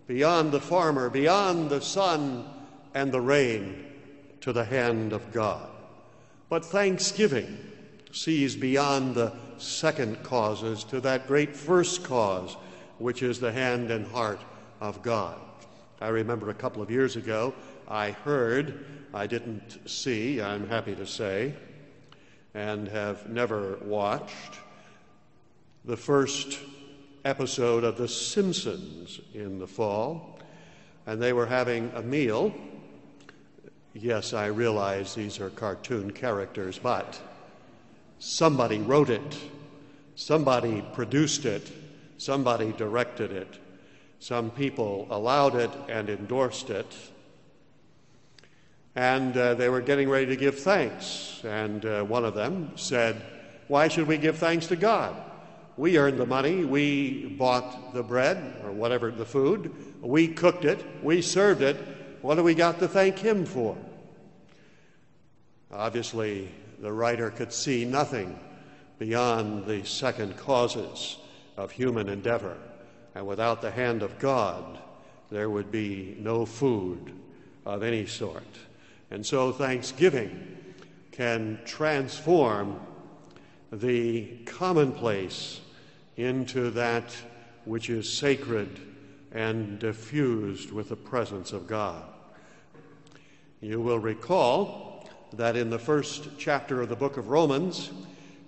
beyond 0.06 0.52
the 0.52 0.60
farmer, 0.60 1.10
beyond 1.10 1.68
the 1.68 1.82
sun 1.82 2.46
and 2.94 3.12
the 3.12 3.20
rain 3.20 3.84
to 4.40 4.54
the 4.54 4.64
hand 4.64 5.12
of 5.12 5.32
God. 5.32 5.68
But 6.48 6.64
thanksgiving 6.64 7.58
sees 8.10 8.56
beyond 8.56 9.14
the 9.14 9.34
second 9.58 10.22
causes 10.22 10.82
to 10.84 11.00
that 11.00 11.26
great 11.26 11.54
first 11.54 12.04
cause, 12.04 12.56
which 12.98 13.22
is 13.22 13.38
the 13.38 13.52
hand 13.52 13.90
and 13.90 14.06
heart 14.06 14.40
of 14.80 15.02
God. 15.02 15.38
I 16.00 16.08
remember 16.08 16.48
a 16.48 16.54
couple 16.54 16.80
of 16.80 16.90
years 16.90 17.16
ago, 17.16 17.52
I 17.88 18.12
heard 18.12 18.86
I 19.12 19.26
didn't 19.26 19.88
see, 19.88 20.40
I'm 20.40 20.68
happy 20.68 20.96
to 20.96 21.06
say, 21.06 21.54
and 22.54 22.88
have 22.88 23.28
never 23.28 23.78
watched 23.82 24.58
the 25.84 25.96
first 25.96 26.58
episode 27.24 27.84
of 27.84 27.96
The 27.96 28.08
Simpsons 28.08 29.20
in 29.34 29.58
the 29.58 29.66
fall, 29.66 30.38
and 31.06 31.22
they 31.22 31.32
were 31.32 31.46
having 31.46 31.92
a 31.94 32.02
meal. 32.02 32.52
Yes, 33.92 34.32
I 34.32 34.46
realize 34.46 35.14
these 35.14 35.38
are 35.38 35.50
cartoon 35.50 36.10
characters, 36.10 36.78
but 36.78 37.20
somebody 38.18 38.78
wrote 38.78 39.10
it, 39.10 39.38
somebody 40.16 40.82
produced 40.92 41.44
it, 41.44 41.70
somebody 42.18 42.72
directed 42.72 43.30
it, 43.30 43.58
some 44.18 44.50
people 44.50 45.06
allowed 45.10 45.54
it 45.54 45.70
and 45.88 46.08
endorsed 46.08 46.70
it 46.70 46.96
and 48.96 49.36
uh, 49.36 49.54
they 49.54 49.68
were 49.68 49.80
getting 49.80 50.08
ready 50.08 50.26
to 50.26 50.36
give 50.36 50.58
thanks. 50.60 51.40
And 51.44 51.84
uh, 51.84 52.02
one 52.04 52.24
of 52.24 52.34
them 52.34 52.72
said, 52.76 53.20
Why 53.68 53.88
should 53.88 54.06
we 54.06 54.18
give 54.18 54.38
thanks 54.38 54.66
to 54.68 54.76
God? 54.76 55.16
We 55.76 55.98
earned 55.98 56.18
the 56.18 56.26
money, 56.26 56.64
we 56.64 57.26
bought 57.26 57.92
the 57.94 58.02
bread 58.02 58.60
or 58.64 58.70
whatever, 58.70 59.10
the 59.10 59.24
food, 59.24 59.74
we 60.00 60.28
cooked 60.28 60.64
it, 60.64 60.84
we 61.02 61.20
served 61.20 61.62
it. 61.62 61.76
What 62.22 62.36
do 62.36 62.44
we 62.44 62.54
got 62.54 62.78
to 62.78 62.88
thank 62.88 63.18
Him 63.18 63.44
for? 63.44 63.76
Obviously, 65.72 66.48
the 66.80 66.92
writer 66.92 67.30
could 67.30 67.52
see 67.52 67.84
nothing 67.84 68.38
beyond 69.00 69.66
the 69.66 69.84
second 69.84 70.36
causes 70.36 71.16
of 71.56 71.72
human 71.72 72.08
endeavor. 72.08 72.56
And 73.16 73.26
without 73.26 73.60
the 73.60 73.70
hand 73.70 74.02
of 74.02 74.18
God, 74.18 74.78
there 75.30 75.50
would 75.50 75.72
be 75.72 76.16
no 76.20 76.46
food 76.46 77.12
of 77.66 77.82
any 77.82 78.06
sort. 78.06 78.44
And 79.14 79.24
so, 79.24 79.52
thanksgiving 79.52 80.74
can 81.12 81.60
transform 81.64 82.80
the 83.70 84.38
commonplace 84.44 85.60
into 86.16 86.70
that 86.70 87.14
which 87.64 87.90
is 87.90 88.12
sacred 88.12 88.80
and 89.30 89.78
diffused 89.78 90.72
with 90.72 90.88
the 90.88 90.96
presence 90.96 91.52
of 91.52 91.68
God. 91.68 92.02
You 93.60 93.80
will 93.80 94.00
recall 94.00 95.08
that 95.34 95.54
in 95.54 95.70
the 95.70 95.78
first 95.78 96.30
chapter 96.36 96.82
of 96.82 96.88
the 96.88 96.96
book 96.96 97.16
of 97.16 97.28
Romans, 97.28 97.92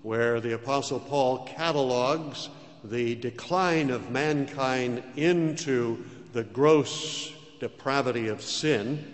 where 0.02 0.40
the 0.40 0.54
Apostle 0.54 0.98
Paul 0.98 1.46
catalogs 1.46 2.48
the 2.82 3.14
decline 3.14 3.90
of 3.90 4.10
mankind 4.10 5.04
into 5.14 6.04
the 6.32 6.42
gross 6.42 7.32
depravity 7.60 8.26
of 8.26 8.42
sin, 8.42 9.12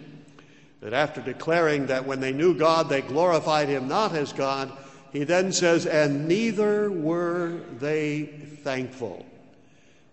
that 0.82 0.92
after 0.92 1.20
declaring 1.20 1.86
that 1.86 2.04
when 2.04 2.20
they 2.20 2.32
knew 2.32 2.54
God, 2.54 2.88
they 2.88 3.02
glorified 3.02 3.68
him 3.68 3.86
not 3.86 4.14
as 4.14 4.32
God, 4.32 4.70
he 5.12 5.22
then 5.22 5.52
says, 5.52 5.86
and 5.86 6.26
neither 6.26 6.90
were 6.90 7.60
they 7.78 8.24
thankful. 8.64 9.24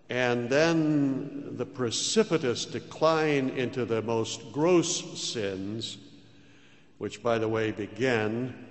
And 0.08 0.48
then 0.48 1.56
the 1.56 1.66
precipitous 1.66 2.66
decline 2.66 3.50
into 3.50 3.84
the 3.84 4.00
most 4.02 4.52
gross 4.52 5.20
sins, 5.20 5.98
which, 6.98 7.20
by 7.20 7.38
the 7.38 7.48
way, 7.48 7.72
began 7.72 8.66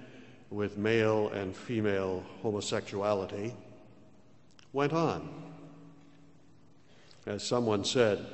with 0.49 0.77
male 0.77 1.29
and 1.29 1.55
female 1.55 2.23
homosexuality 2.41 3.53
went 4.71 4.93
on. 4.93 5.27
As 7.25 7.45
someone 7.45 7.83
said, 7.83 8.25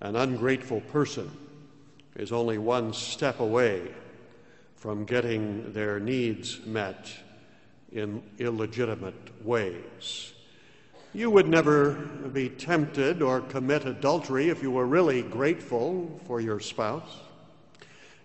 an 0.00 0.16
ungrateful 0.16 0.82
person 0.82 1.30
is 2.16 2.32
only 2.32 2.58
one 2.58 2.92
step 2.92 3.40
away 3.40 3.82
from 4.76 5.04
getting 5.04 5.72
their 5.72 6.00
needs 6.00 6.64
met 6.66 7.12
in 7.92 8.22
illegitimate 8.38 9.44
ways. 9.44 10.32
You 11.12 11.30
would 11.30 11.48
never 11.48 11.92
be 12.32 12.48
tempted 12.48 13.22
or 13.22 13.40
commit 13.40 13.86
adultery 13.86 14.48
if 14.48 14.62
you 14.62 14.70
were 14.70 14.86
really 14.86 15.22
grateful 15.22 16.20
for 16.26 16.40
your 16.40 16.60
spouse. 16.60 17.20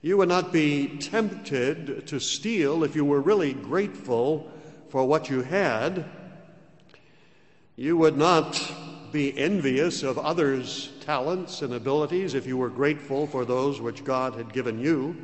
You 0.02 0.18
would 0.18 0.30
not 0.30 0.52
be 0.52 0.98
tempted 0.98 2.08
to 2.08 2.20
steal 2.20 2.84
if 2.84 2.96
you 2.96 3.06
were 3.06 3.22
really 3.22 3.54
grateful 3.54 4.52
for 4.90 5.06
what 5.06 5.30
you 5.30 5.42
had. 5.42 6.06
You 7.76 7.98
would 7.98 8.18
not 8.18 8.60
be 9.12 9.38
envious 9.38 10.04
of 10.04 10.18
others' 10.18 10.90
talents 11.02 11.62
and 11.62 11.74
abilities 11.74 12.34
if 12.34 12.46
you 12.46 12.58
were 12.58 12.70
grateful 12.70 13.28
for 13.28 13.46
those 13.46 13.82
which 13.82 14.04
God 14.04 14.36
had 14.36 14.54
given 14.54 14.80
you. 14.80 15.16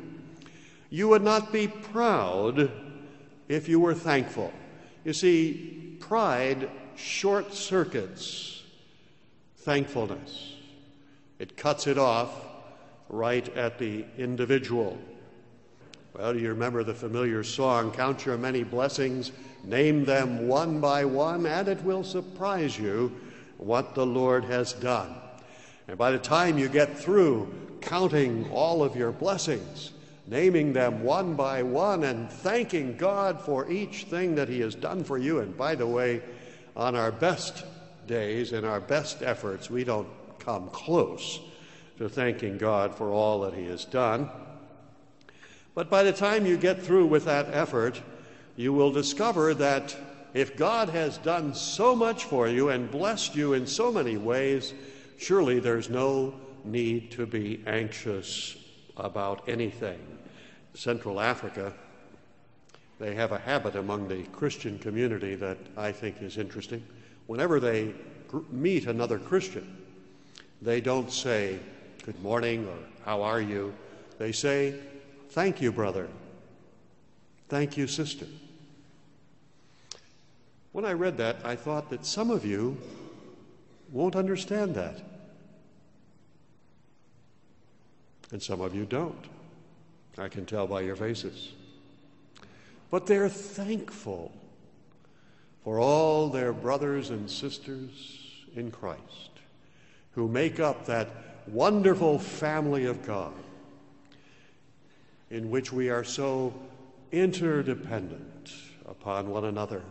You 0.90 1.08
would 1.08 1.22
not 1.22 1.52
be 1.52 1.68
proud 1.68 2.70
if 3.48 3.68
you 3.68 3.80
were 3.80 3.94
thankful. 3.94 4.52
You 5.04 5.12
see, 5.12 5.96
pride 6.00 6.70
short 6.96 7.54
circuits 7.54 8.62
thankfulness, 9.56 10.54
it 11.38 11.56
cuts 11.56 11.86
it 11.86 11.98
off 11.98 12.30
right 13.08 13.54
at 13.56 13.78
the 13.78 14.04
individual. 14.16 14.98
Well, 16.14 16.32
do 16.32 16.38
you 16.38 16.48
remember 16.48 16.82
the 16.82 16.94
familiar 16.94 17.44
song, 17.44 17.92
Count 17.92 18.24
Your 18.24 18.38
Many 18.38 18.64
Blessings, 18.64 19.30
name 19.62 20.04
them 20.04 20.48
one 20.48 20.80
by 20.80 21.04
one, 21.04 21.46
and 21.46 21.68
it 21.68 21.82
will 21.84 22.02
surprise 22.02 22.78
you 22.78 23.12
what 23.58 23.94
the 23.94 24.06
Lord 24.06 24.44
has 24.44 24.72
done. 24.72 25.14
And 25.86 25.98
by 25.98 26.10
the 26.10 26.18
time 26.18 26.58
you 26.58 26.68
get 26.68 26.96
through 26.96 27.52
counting 27.80 28.50
all 28.50 28.82
of 28.82 28.96
your 28.96 29.12
blessings, 29.12 29.92
naming 30.26 30.72
them 30.72 31.02
one 31.02 31.34
by 31.34 31.62
one, 31.62 32.04
and 32.04 32.30
thanking 32.30 32.96
God 32.96 33.40
for 33.40 33.70
each 33.70 34.04
thing 34.04 34.34
that 34.34 34.48
He 34.48 34.60
has 34.60 34.74
done 34.74 35.04
for 35.04 35.18
you, 35.18 35.40
and 35.40 35.56
by 35.56 35.74
the 35.74 35.86
way, 35.86 36.22
on 36.76 36.94
our 36.94 37.10
best 37.10 37.64
days 38.06 38.52
and 38.52 38.66
our 38.66 38.80
best 38.80 39.22
efforts, 39.22 39.70
we 39.70 39.84
don't 39.84 40.08
come 40.38 40.68
close 40.70 41.40
to 41.98 42.08
thanking 42.08 42.58
God 42.58 42.94
for 42.94 43.10
all 43.10 43.40
that 43.40 43.54
He 43.54 43.66
has 43.66 43.84
done. 43.84 44.30
But 45.74 45.90
by 45.90 46.02
the 46.02 46.12
time 46.12 46.46
you 46.46 46.56
get 46.56 46.82
through 46.82 47.06
with 47.06 47.24
that 47.24 47.48
effort, 47.52 48.00
you 48.56 48.72
will 48.72 48.90
discover 48.90 49.54
that 49.54 49.96
if 50.34 50.56
God 50.56 50.88
has 50.90 51.18
done 51.18 51.54
so 51.54 51.94
much 51.94 52.24
for 52.24 52.48
you 52.48 52.68
and 52.68 52.90
blessed 52.90 53.34
you 53.34 53.54
in 53.54 53.66
so 53.66 53.90
many 53.90 54.16
ways, 54.16 54.74
surely 55.16 55.58
there's 55.58 55.88
no 55.88 56.34
need 56.64 57.10
to 57.12 57.26
be 57.26 57.62
anxious 57.66 58.56
about 58.96 59.48
anything. 59.48 59.98
Central 60.74 61.20
Africa, 61.20 61.72
they 62.98 63.14
have 63.14 63.32
a 63.32 63.38
habit 63.38 63.76
among 63.76 64.08
the 64.08 64.22
Christian 64.24 64.78
community 64.78 65.34
that 65.36 65.58
I 65.76 65.92
think 65.92 66.20
is 66.20 66.36
interesting. 66.36 66.84
Whenever 67.26 67.60
they 67.60 67.94
meet 68.50 68.86
another 68.86 69.18
Christian, 69.18 69.76
they 70.60 70.80
don't 70.80 71.10
say, 71.10 71.58
good 72.04 72.20
morning 72.22 72.66
or 72.66 72.78
how 73.04 73.22
are 73.22 73.40
you. 73.40 73.74
They 74.18 74.32
say, 74.32 74.74
thank 75.30 75.60
you, 75.60 75.72
brother. 75.72 76.08
Thank 77.48 77.76
you, 77.76 77.86
sister. 77.86 78.26
When 80.72 80.84
I 80.84 80.92
read 80.92 81.16
that, 81.18 81.36
I 81.44 81.56
thought 81.56 81.90
that 81.90 82.04
some 82.04 82.30
of 82.30 82.44
you 82.44 82.76
won't 83.90 84.16
understand 84.16 84.74
that. 84.74 85.00
And 88.30 88.42
some 88.42 88.60
of 88.60 88.74
you 88.74 88.84
don't. 88.84 89.24
I 90.18 90.28
can 90.28 90.44
tell 90.44 90.66
by 90.66 90.82
your 90.82 90.96
faces. 90.96 91.52
But 92.90 93.06
they're 93.06 93.28
thankful 93.28 94.32
for 95.64 95.78
all 95.78 96.28
their 96.28 96.52
brothers 96.52 97.10
and 97.10 97.30
sisters 97.30 98.44
in 98.56 98.70
Christ 98.70 99.30
who 100.12 100.28
make 100.28 100.58
up 100.60 100.86
that 100.86 101.08
wonderful 101.46 102.18
family 102.18 102.86
of 102.86 103.06
God 103.06 103.32
in 105.30 105.50
which 105.50 105.72
we 105.72 105.90
are 105.90 106.04
so 106.04 106.52
interdependent 107.12 108.52
upon 108.86 109.30
one 109.30 109.44
another 109.44 109.82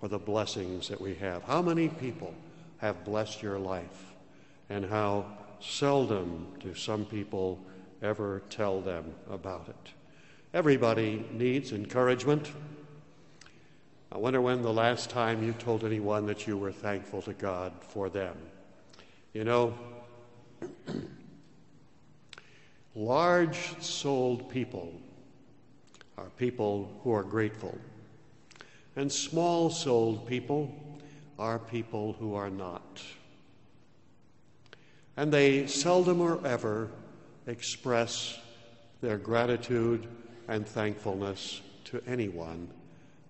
for 0.00 0.08
the 0.08 0.18
blessings 0.18 0.88
that 0.88 1.00
we 1.00 1.14
have. 1.16 1.42
How 1.42 1.62
many 1.62 1.88
people 1.88 2.34
have 2.78 3.04
blessed 3.04 3.42
your 3.42 3.58
life, 3.58 4.14
and 4.70 4.84
how 4.84 5.26
seldom 5.60 6.46
do 6.60 6.74
some 6.74 7.04
people 7.04 7.58
ever 8.02 8.42
tell 8.50 8.80
them 8.80 9.12
about 9.30 9.68
it? 9.68 9.92
Everybody 10.54 11.26
needs 11.32 11.72
encouragement. 11.72 12.50
I 14.10 14.18
wonder 14.18 14.40
when 14.40 14.62
the 14.62 14.72
last 14.72 15.10
time 15.10 15.42
you 15.42 15.52
told 15.52 15.84
anyone 15.84 16.26
that 16.26 16.46
you 16.46 16.56
were 16.56 16.72
thankful 16.72 17.20
to 17.22 17.34
God 17.34 17.72
for 17.80 18.08
them. 18.08 18.36
You 19.34 19.44
know, 19.44 19.74
Large 22.98 23.80
souled 23.80 24.50
people 24.50 24.92
are 26.16 26.30
people 26.30 26.90
who 27.04 27.12
are 27.12 27.22
grateful, 27.22 27.78
and 28.98 29.12
small 29.12 29.70
souled 29.70 30.26
people 30.26 30.74
are 31.38 31.60
people 31.60 32.16
who 32.18 32.34
are 32.34 32.50
not. 32.50 33.00
And 35.16 35.32
they 35.32 35.68
seldom 35.68 36.20
or 36.20 36.44
ever 36.44 36.88
express 37.46 38.36
their 39.00 39.16
gratitude 39.16 40.08
and 40.48 40.66
thankfulness 40.66 41.60
to 41.84 42.02
anyone 42.08 42.68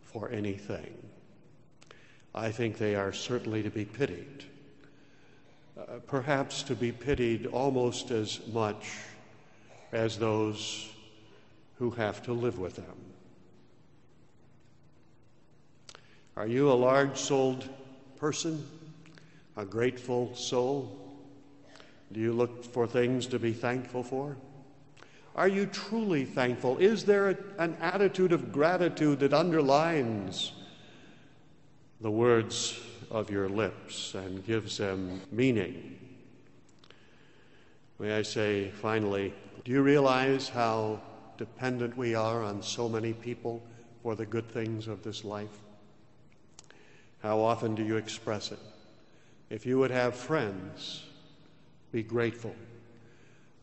for 0.04 0.30
anything. 0.30 0.96
I 2.34 2.50
think 2.50 2.78
they 2.78 2.94
are 2.94 3.12
certainly 3.12 3.62
to 3.62 3.70
be 3.70 3.84
pitied, 3.84 4.44
uh, 5.78 5.98
perhaps 6.06 6.62
to 6.62 6.74
be 6.74 6.92
pitied 6.92 7.44
almost 7.44 8.10
as 8.10 8.40
much 8.54 8.88
as 9.92 10.16
those 10.16 10.88
who 11.78 11.90
have 11.90 12.22
to 12.22 12.32
live 12.32 12.58
with 12.58 12.76
them. 12.76 13.07
Are 16.38 16.46
you 16.46 16.70
a 16.70 16.72
large 16.72 17.18
souled 17.18 17.68
person, 18.16 18.64
a 19.56 19.64
grateful 19.64 20.32
soul? 20.36 20.96
Do 22.12 22.20
you 22.20 22.32
look 22.32 22.64
for 22.64 22.86
things 22.86 23.26
to 23.26 23.40
be 23.40 23.52
thankful 23.52 24.04
for? 24.04 24.36
Are 25.34 25.48
you 25.48 25.66
truly 25.66 26.24
thankful? 26.24 26.78
Is 26.78 27.04
there 27.04 27.30
a, 27.30 27.36
an 27.58 27.76
attitude 27.80 28.30
of 28.30 28.52
gratitude 28.52 29.18
that 29.18 29.34
underlines 29.34 30.52
the 32.00 32.10
words 32.12 32.78
of 33.10 33.30
your 33.30 33.48
lips 33.48 34.14
and 34.14 34.46
gives 34.46 34.78
them 34.78 35.20
meaning? 35.32 35.98
May 37.98 38.16
I 38.16 38.22
say 38.22 38.70
finally, 38.80 39.34
do 39.64 39.72
you 39.72 39.82
realize 39.82 40.48
how 40.48 41.00
dependent 41.36 41.96
we 41.96 42.14
are 42.14 42.44
on 42.44 42.62
so 42.62 42.88
many 42.88 43.12
people 43.12 43.60
for 44.04 44.14
the 44.14 44.24
good 44.24 44.48
things 44.48 44.86
of 44.86 45.02
this 45.02 45.24
life? 45.24 45.64
How 47.22 47.40
often 47.40 47.74
do 47.74 47.82
you 47.82 47.96
express 47.96 48.52
it? 48.52 48.58
If 49.50 49.66
you 49.66 49.78
would 49.78 49.90
have 49.90 50.14
friends, 50.14 51.04
be 51.90 52.02
grateful. 52.02 52.54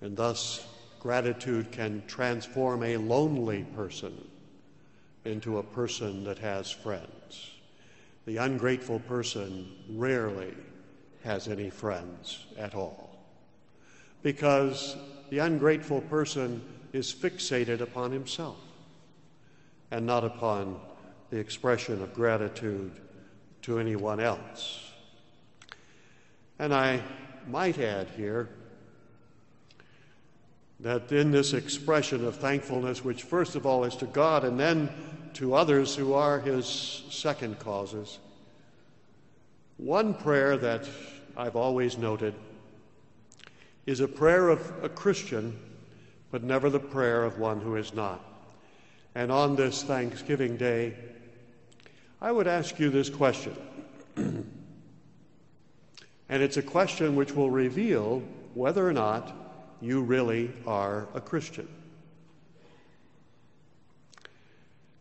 And 0.01 0.17
thus, 0.17 0.65
gratitude 0.99 1.71
can 1.71 2.03
transform 2.07 2.83
a 2.83 2.97
lonely 2.97 3.63
person 3.75 4.27
into 5.23 5.57
a 5.57 5.63
person 5.63 6.23
that 6.23 6.39
has 6.39 6.71
friends. 6.71 7.51
The 8.25 8.37
ungrateful 8.37 8.99
person 9.01 9.71
rarely 9.89 10.53
has 11.23 11.47
any 11.47 11.69
friends 11.69 12.45
at 12.57 12.75
all 12.75 13.15
because 14.21 14.95
the 15.29 15.39
ungrateful 15.39 16.01
person 16.01 16.61
is 16.93 17.13
fixated 17.13 17.81
upon 17.81 18.11
himself 18.11 18.57
and 19.91 20.05
not 20.05 20.23
upon 20.23 20.79
the 21.29 21.37
expression 21.37 22.01
of 22.01 22.13
gratitude 22.13 22.91
to 23.65 23.79
anyone 23.79 24.19
else. 24.19 24.91
And 26.59 26.71
I 26.71 27.01
might 27.47 27.79
add 27.79 28.07
here 28.15 28.47
that 30.79 31.11
in 31.11 31.31
this 31.31 31.53
expression 31.53 32.23
of 32.25 32.35
thankfulness, 32.35 33.03
which 33.03 33.23
first 33.23 33.55
of 33.55 33.65
all 33.65 33.83
is 33.83 33.95
to 33.95 34.05
God 34.05 34.43
and 34.43 34.59
then 34.59 34.89
to 35.33 35.55
others 35.55 35.95
who 35.95 36.13
are 36.13 36.39
his 36.39 37.03
second 37.09 37.57
causes, 37.57 38.19
one 39.77 40.13
prayer 40.13 40.57
that 40.57 40.87
I've 41.35 41.55
always 41.55 41.97
noted 41.97 42.35
is 43.87 43.99
a 43.99 44.07
prayer 44.07 44.49
of 44.49 44.71
a 44.83 44.89
Christian, 44.89 45.59
but 46.29 46.43
never 46.43 46.69
the 46.69 46.79
prayer 46.79 47.23
of 47.23 47.39
one 47.39 47.61
who 47.61 47.77
is 47.77 47.95
not. 47.95 48.23
And 49.15 49.31
on 49.31 49.55
this 49.55 49.81
Thanksgiving 49.81 50.55
Day, 50.55 50.93
I 52.21 52.31
would 52.31 52.47
ask 52.47 52.79
you 52.79 52.89
this 52.89 53.09
question. 53.09 53.55
and 54.15 54.43
it's 56.29 56.57
a 56.57 56.61
question 56.61 57.15
which 57.15 57.33
will 57.33 57.49
reveal 57.49 58.23
whether 58.53 58.87
or 58.87 58.93
not 58.93 59.33
you 59.81 60.01
really 60.01 60.51
are 60.65 61.07
a 61.13 61.21
Christian. 61.21 61.67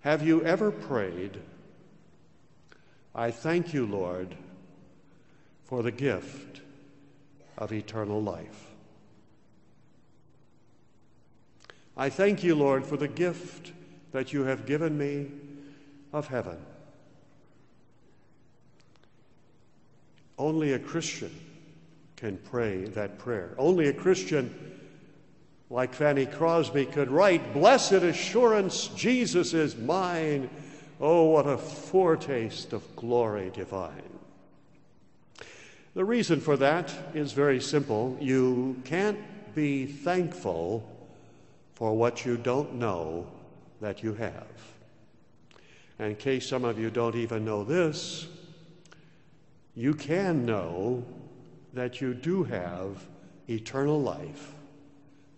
Have 0.00 0.22
you 0.22 0.42
ever 0.44 0.70
prayed, 0.70 1.40
I 3.14 3.30
thank 3.30 3.72
you, 3.72 3.86
Lord, 3.86 4.34
for 5.64 5.82
the 5.82 5.92
gift 5.92 6.60
of 7.56 7.72
eternal 7.72 8.20
life? 8.20 8.74
I 11.96 12.10
thank 12.10 12.42
you, 12.42 12.54
Lord, 12.54 12.84
for 12.84 12.96
the 12.96 13.08
gift 13.08 13.72
that 14.12 14.32
you 14.32 14.42
have 14.42 14.66
given 14.66 14.98
me 14.98 15.30
of 16.12 16.26
heaven. 16.26 16.58
Only 20.38 20.72
a 20.72 20.78
Christian 20.78 21.30
can 22.16 22.38
pray 22.38 22.84
that 22.84 23.18
prayer. 23.18 23.54
Only 23.58 23.88
a 23.88 23.92
Christian 23.92 24.74
like 25.70 25.94
Fanny 25.94 26.26
Crosby 26.26 26.86
could 26.86 27.10
write, 27.10 27.52
Blessed 27.52 27.92
assurance, 27.92 28.88
Jesus 28.88 29.54
is 29.54 29.76
mine. 29.76 30.50
Oh, 31.00 31.24
what 31.24 31.46
a 31.46 31.58
foretaste 31.58 32.72
of 32.72 32.96
glory 32.96 33.50
divine. 33.52 34.02
The 35.94 36.04
reason 36.04 36.40
for 36.40 36.56
that 36.56 36.92
is 37.14 37.32
very 37.32 37.60
simple. 37.60 38.16
You 38.20 38.80
can't 38.84 39.18
be 39.54 39.86
thankful 39.86 40.88
for 41.74 41.96
what 41.96 42.24
you 42.24 42.36
don't 42.36 42.74
know 42.74 43.26
that 43.80 44.02
you 44.02 44.14
have. 44.14 44.46
And 45.98 46.10
in 46.10 46.16
case 46.16 46.48
some 46.48 46.64
of 46.64 46.78
you 46.78 46.90
don't 46.90 47.14
even 47.14 47.44
know 47.44 47.64
this, 47.64 48.26
you 49.74 49.94
can 49.94 50.46
know 50.46 51.04
that 51.72 52.00
you 52.00 52.14
do 52.14 52.44
have 52.44 53.04
eternal 53.48 54.00
life, 54.00 54.52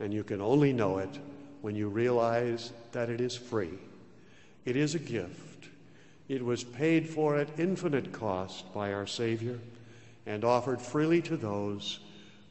and 0.00 0.12
you 0.12 0.22
can 0.22 0.40
only 0.40 0.72
know 0.72 0.98
it 0.98 1.18
when 1.62 1.74
you 1.74 1.88
realize 1.88 2.72
that 2.92 3.08
it 3.08 3.20
is 3.20 3.34
free. 3.36 3.78
It 4.64 4.76
is 4.76 4.94
a 4.94 4.98
gift. 4.98 5.68
It 6.28 6.44
was 6.44 6.64
paid 6.64 7.08
for 7.08 7.36
at 7.36 7.58
infinite 7.58 8.12
cost 8.12 8.72
by 8.74 8.92
our 8.92 9.06
Savior 9.06 9.58
and 10.26 10.44
offered 10.44 10.80
freely 10.80 11.22
to 11.22 11.36
those 11.36 12.00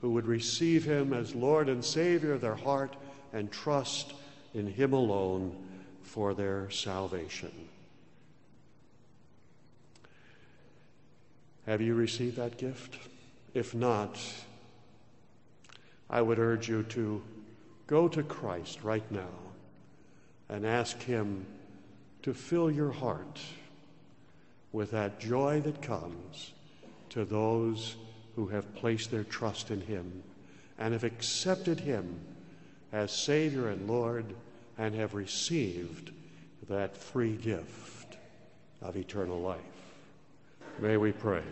who 0.02 0.12
would 0.12 0.26
receive 0.26 0.86
Him 0.86 1.14
as 1.14 1.36
Lord 1.36 1.70
and 1.70 1.84
Savior 1.84 2.34
of 2.34 2.42
their 2.42 2.56
heart 2.56 2.96
and 3.34 3.52
trust 3.52 4.14
in 4.54 4.66
Him 4.66 4.94
alone 4.94 5.56
for 6.02 6.34
their 6.34 6.70
salvation. 6.72 7.52
Have 11.66 11.82
you 11.82 11.96
received 11.96 12.38
that 12.38 12.58
gift? 12.58 12.98
If 13.54 13.74
not, 13.74 14.20
I 16.10 16.22
would 16.22 16.38
urge 16.38 16.70
you 16.70 16.84
to 16.84 17.24
go 17.88 18.08
to 18.08 18.22
Christ 18.22 18.84
right 18.84 19.10
now 19.12 19.30
and 20.48 20.66
ask 20.66 21.02
Him 21.02 21.46
to 22.22 22.34
fill 22.34 22.70
your 22.70 22.92
heart 22.92 23.40
with 24.72 24.92
that 24.92 25.20
joy 25.20 25.62
that 25.62 25.82
comes 25.82 26.52
to 27.10 27.26
those 27.26 27.96
who 28.36 28.48
have 28.48 28.76
placed 28.76 29.10
their 29.10 29.24
trust 29.24 29.72
in 29.72 29.82
Him 29.82 30.24
and 30.78 30.94
have 30.94 31.04
accepted 31.04 31.80
Him 31.80 32.20
as 32.92 33.12
Savior 33.12 33.70
and 33.70 33.88
Lord 33.88 34.26
and 34.78 34.94
have 34.94 35.14
received 35.14 36.12
that 36.68 36.98
free 36.98 37.36
gift 37.36 38.18
of 38.82 38.98
eternal 38.98 39.40
life. 39.40 39.75
May 40.80 40.98
we 40.98 41.14
pray. 41.14 41.44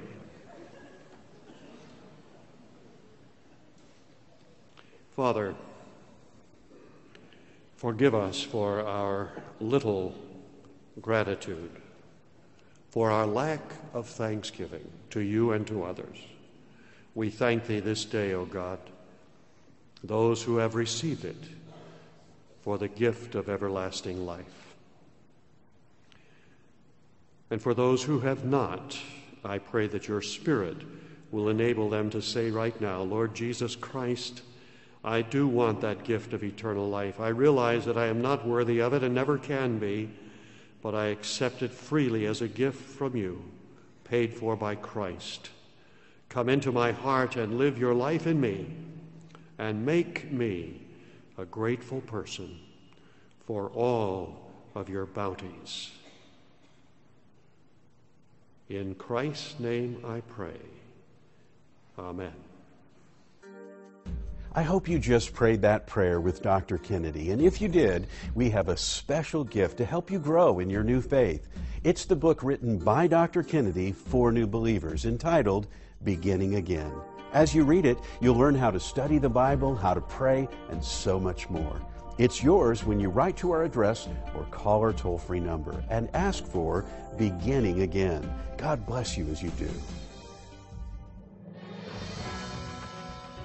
Father, 5.16 5.56
forgive 7.78 8.14
us 8.14 8.42
for 8.42 8.82
our 8.82 9.32
little 9.62 10.14
gratitude, 11.02 11.72
for 12.90 13.12
our 13.12 13.26
lack 13.26 13.62
of 13.94 14.08
thanksgiving 14.08 14.92
to 15.12 15.22
you 15.22 15.54
and 15.54 15.66
to 15.68 15.84
others. 15.84 16.18
We 17.16 17.30
thank 17.30 17.68
Thee 17.68 17.80
this 17.80 18.04
day, 18.04 18.34
O 18.34 18.46
God, 18.46 18.80
those 20.04 20.44
who 20.44 20.58
have 20.58 20.76
received 20.76 21.24
it 21.24 21.44
for 22.62 22.78
the 22.78 22.90
gift 22.90 23.36
of 23.36 23.48
everlasting 23.48 24.26
life. 24.26 24.63
And 27.54 27.62
for 27.62 27.76
those 27.76 28.02
who 28.02 28.20
have 28.22 28.46
not, 28.46 28.98
I 29.46 29.60
pray 29.60 29.86
that 29.90 30.08
your 30.08 30.24
Spirit 30.24 30.78
will 31.30 31.50
enable 31.50 31.88
them 31.88 32.10
to 32.10 32.20
say 32.20 32.50
right 32.50 32.82
now, 32.82 33.04
Lord 33.04 33.36
Jesus 33.36 33.76
Christ, 33.76 34.42
I 35.04 35.22
do 35.22 35.48
want 35.48 35.80
that 35.82 36.04
gift 36.04 36.34
of 36.34 36.44
eternal 36.44 36.90
life. 36.90 37.20
I 37.20 37.28
realize 37.28 37.86
that 37.86 37.96
I 37.96 38.08
am 38.08 38.24
not 38.24 38.48
worthy 38.48 38.82
of 38.82 38.96
it 38.96 39.04
and 39.04 39.14
never 39.14 39.38
can 39.38 39.78
be, 39.78 40.10
but 40.82 40.96
I 40.96 41.10
accept 41.10 41.62
it 41.62 41.72
freely 41.72 42.26
as 42.26 42.42
a 42.42 42.48
gift 42.48 42.82
from 42.82 43.16
you, 43.16 43.44
paid 44.04 44.34
for 44.34 44.56
by 44.56 44.74
Christ. 44.74 45.52
Come 46.30 46.50
into 46.50 46.72
my 46.72 46.92
heart 46.92 47.36
and 47.36 47.60
live 47.60 47.78
your 47.78 47.94
life 47.94 48.26
in 48.26 48.42
me, 48.42 48.66
and 49.60 49.86
make 49.86 50.32
me 50.32 50.88
a 51.38 51.46
grateful 51.46 52.02
person 52.02 52.58
for 53.46 53.70
all 53.70 54.50
of 54.74 54.90
your 54.90 55.06
bounties. 55.06 55.92
In 58.70 58.96
Christ's 58.96 59.60
name 59.60 60.04
I 60.06 60.22
pray. 60.22 60.60
Amen. 62.00 62.34
I 64.56 64.62
hope 64.62 64.88
you 64.88 65.00
just 65.00 65.34
prayed 65.34 65.62
that 65.64 65.88
prayer 65.88 66.22
with 66.22 66.44
Dr. 66.44 66.78
Kennedy. 66.78 67.32
And 67.32 67.42
if 67.42 67.60
you 67.60 67.68
did, 67.68 68.08
we 68.36 68.52
have 68.52 68.70
a 68.70 68.78
special 68.78 69.44
gift 69.44 69.78
to 69.78 69.86
help 69.86 70.12
you 70.12 70.20
grow 70.20 70.60
in 70.60 70.70
your 70.70 70.84
new 70.84 71.02
faith. 71.02 71.48
It's 71.84 72.06
the 72.06 72.16
book 72.16 72.44
written 72.44 72.78
by 72.78 73.08
Dr. 73.08 73.42
Kennedy 73.42 73.92
for 73.92 74.32
new 74.32 74.46
believers 74.46 75.06
entitled 75.06 75.68
Beginning 76.04 76.56
Again. 76.56 76.94
As 77.34 77.56
you 77.56 77.64
read 77.64 77.88
it, 77.88 77.98
you'll 78.22 78.38
learn 78.38 78.54
how 78.54 78.70
to 78.70 78.80
study 78.80 79.18
the 79.18 79.28
Bible, 79.28 79.76
how 79.76 79.96
to 79.96 80.02
pray, 80.02 80.48
and 80.70 80.84
so 80.84 81.20
much 81.20 81.50
more. 81.50 81.82
It's 82.20 82.44
yours 82.44 82.84
when 82.84 83.00
you 83.00 83.10
write 83.10 83.38
to 83.38 83.50
our 83.50 83.64
address 83.64 84.08
or 84.36 84.44
call 84.52 84.82
our 84.82 84.94
toll 84.94 85.18
free 85.18 85.40
number 85.40 85.84
and 85.90 86.08
ask 86.14 86.46
for 86.46 86.86
Beginning 87.18 87.82
Again. 87.82 88.32
God 88.56 88.86
bless 88.86 89.18
you 89.18 89.28
as 89.30 89.42
you 89.42 89.50
do. 89.58 89.70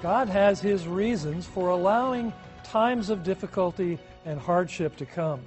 God 0.03 0.29
has 0.29 0.61
His 0.61 0.87
reasons 0.87 1.47
for 1.47 1.69
allowing 1.69 2.31
times 2.63 3.09
of 3.09 3.23
difficulty 3.23 3.97
and 4.23 4.39
hardship 4.39 4.95
to 4.97 5.05
come. 5.05 5.41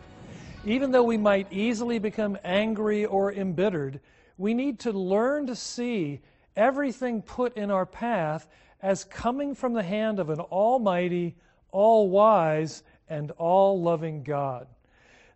Even 0.64 0.90
though 0.90 1.04
we 1.04 1.16
might 1.16 1.46
easily 1.52 2.00
become 2.00 2.36
angry 2.42 3.04
or 3.04 3.32
embittered, 3.32 4.00
we 4.36 4.52
need 4.52 4.80
to 4.80 4.90
learn 4.90 5.46
to 5.46 5.54
see 5.54 6.20
everything 6.56 7.22
put 7.22 7.56
in 7.56 7.70
our 7.70 7.86
path 7.86 8.48
as 8.82 9.04
coming 9.04 9.54
from 9.54 9.74
the 9.74 9.82
hand 9.84 10.18
of 10.18 10.28
an 10.28 10.40
almighty, 10.40 11.36
all 11.70 12.10
wise, 12.10 12.82
and 13.12 13.30
all 13.32 13.80
loving 13.82 14.22
God. 14.22 14.66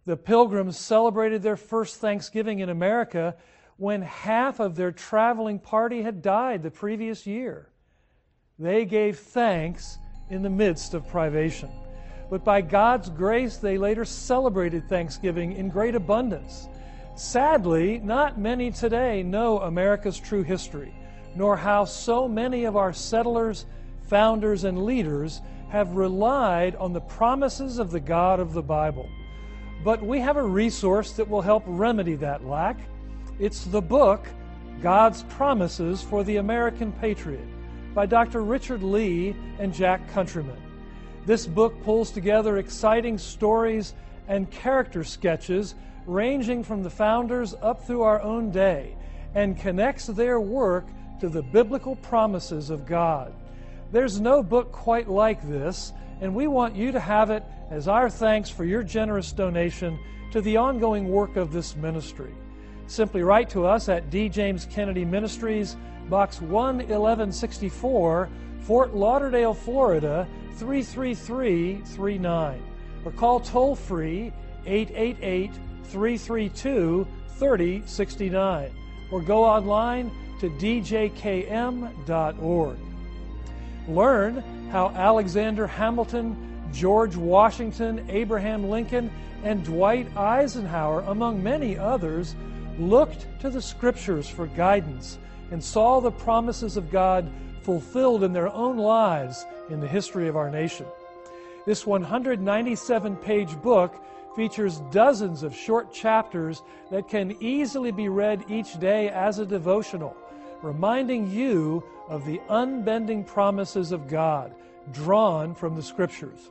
The 0.07 0.17
pilgrims 0.17 0.79
celebrated 0.79 1.43
their 1.43 1.59
first 1.59 1.97
Thanksgiving 1.97 2.61
in 2.61 2.71
America 2.71 3.37
when 3.77 4.01
half 4.01 4.61
of 4.61 4.77
their 4.77 4.93
traveling 4.93 5.59
party 5.59 6.01
had 6.01 6.23
died 6.23 6.63
the 6.63 6.71
previous 6.71 7.27
year. 7.27 7.69
They 8.59 8.87
gave 8.87 9.19
thanks 9.19 9.99
in 10.31 10.43
the 10.43 10.49
midst 10.49 10.95
of 10.95 11.07
privation. 11.09 11.69
But 12.31 12.45
by 12.45 12.63
God's 12.63 13.11
grace, 13.11 13.59
they 13.59 13.77
later 13.77 14.07
celebrated 14.07 14.89
Thanksgiving 14.89 15.53
in 15.53 15.69
great 15.69 15.95
abundance. 15.95 16.69
Sadly, 17.15 17.99
not 17.99 18.39
many 18.39 18.71
today 18.71 19.23
know 19.23 19.61
America's 19.61 20.19
true 20.19 20.43
history, 20.43 20.95
nor 21.35 21.57
how 21.59 21.85
so 21.85 22.27
many 22.27 22.65
of 22.65 22.75
our 22.75 22.95
settlers, 22.95 23.67
founders, 24.09 24.65
and 24.65 24.85
leaders 24.85 25.43
have 25.69 25.97
relied 25.97 26.77
on 26.77 26.93
the 26.93 27.01
promises 27.01 27.79
of 27.79 27.91
the 27.91 28.01
God 28.01 28.41
of 28.41 28.53
the 28.53 28.63
Bible. 28.63 29.09
But 29.85 30.03
we 30.03 30.21
have 30.21 30.37
a 30.37 30.43
resource 30.43 31.13
that 31.13 31.29
will 31.29 31.43
help 31.43 31.65
remedy 31.67 32.15
that 32.17 32.45
lack. 32.45 32.79
It's 33.39 33.65
the 33.65 33.83
book, 33.83 34.27
God's 34.83 35.23
Promises 35.25 36.03
for 36.03 36.25
the 36.25 36.37
American 36.37 36.93
Patriot, 36.93 37.47
by 37.95 38.07
Dr. 38.07 38.43
Richard 38.43 38.83
Lee 38.83 39.35
and 39.59 39.73
Jack 39.73 40.09
Countryman. 40.13 40.61
This 41.25 41.47
book 41.47 41.83
pulls 41.83 42.11
together 42.11 42.59
exciting 42.59 43.19
stories 43.19 43.95
and 44.29 44.51
character 44.51 45.03
sketches 45.03 45.75
ranging 46.07 46.63
from 46.63 46.83
the 46.83 46.91
founders 46.91 47.55
up 47.63 47.85
through 47.85 48.03
our 48.03 48.23
own 48.23 48.51
day 48.51 48.97
and 49.35 49.59
connects 49.59 50.07
their 50.07 50.41
work 50.41 50.87
to 51.21 51.29
the 51.29 51.43
biblical 51.43 51.97
promises 51.97 52.71
of 52.71 52.87
God. 52.87 53.35
There's 53.97 54.21
no 54.21 54.43
book 54.43 54.73
quite 54.73 55.09
like 55.09 55.41
this, 55.49 55.95
and 56.21 56.35
we 56.35 56.49
want 56.49 56.77
you 56.77 56.93
to 56.93 57.01
have 57.01 57.31
it 57.31 57.43
as 57.71 57.89
our 57.89 58.11
thanks 58.11 58.51
for 58.51 58.67
your 58.67 58.83
generous 58.83 59.33
donation 59.33 59.99
to 60.33 60.43
the 60.43 60.59
ongoing 60.59 61.09
work 61.09 61.37
of 61.37 61.51
this 61.51 61.75
ministry. 61.75 62.35
Simply 62.89 63.23
write 63.23 63.49
to 63.49 63.65
us 63.65 63.89
at 63.89 64.11
D. 64.11 64.29
James 64.29 64.67
Kennedy 64.67 65.07
Ministries, 65.07 65.79
Box 66.11 66.43
11164, 66.43 68.29
Fort 68.61 68.95
Lauderdale, 68.95 69.55
Florida 69.55 70.29
33339, 70.57 72.63
or 73.03 73.13
call 73.13 73.41
toll 73.41 73.75
free 73.75 74.31
888 74.67 75.53
332 75.85 77.07
3069, 77.39 78.71
or 79.11 79.23
go 79.23 79.43
online 79.43 80.11
to 80.39 80.51
djkm.org. 80.51 81.17
Learn 83.89 84.43
how 84.71 84.91
Alexander 84.91 85.67
Hamilton, 85.67 86.37
George 86.73 87.17
Washington, 87.17 88.05
Abraham 88.09 88.69
Lincoln, 88.69 89.11
and 89.45 89.65
Dwight 89.65 90.15
Eisenhower, 90.17 91.01
among 91.07 91.43
many 91.43 91.79
others, 91.79 92.35
looked 92.79 93.27
to 93.41 93.51
the 93.51 93.63
Scriptures 93.63 94.29
for 94.29 94.47
guidance 94.49 95.19
and 95.51 95.63
saw 95.63 96.01
the 96.01 96.11
promises 96.11 96.77
of 96.77 96.91
God 96.91 97.31
fulfilled 97.63 98.23
in 98.23 98.33
their 98.33 98.53
own 98.53 98.77
lives 98.77 99.45
in 99.71 99.81
the 99.81 99.89
history 99.89 100.29
of 100.29 100.37
our 100.37 100.51
nation. 100.51 100.87
This 101.65 101.87
197 101.87 103.17
page 103.17 103.61
book 103.63 104.03
features 104.37 104.83
dozens 104.91 105.43
of 105.43 105.57
short 105.57 105.93
chapters 105.93 106.63
that 106.91 107.09
can 107.09 107.37
easily 107.41 107.91
be 107.91 108.09
read 108.09 108.45
each 108.49 108.79
day 108.79 109.09
as 109.09 109.39
a 109.39 109.47
devotional, 109.47 110.17
reminding 110.67 111.31
you 111.31 111.85
of 112.09 112.27
the 112.27 112.41
unbending 112.49 113.23
promises 113.23 113.93
of 113.93 114.09
God 114.09 114.55
drawn 114.93 115.55
from 115.55 115.77
the 115.77 115.83
Scriptures. 115.83 116.51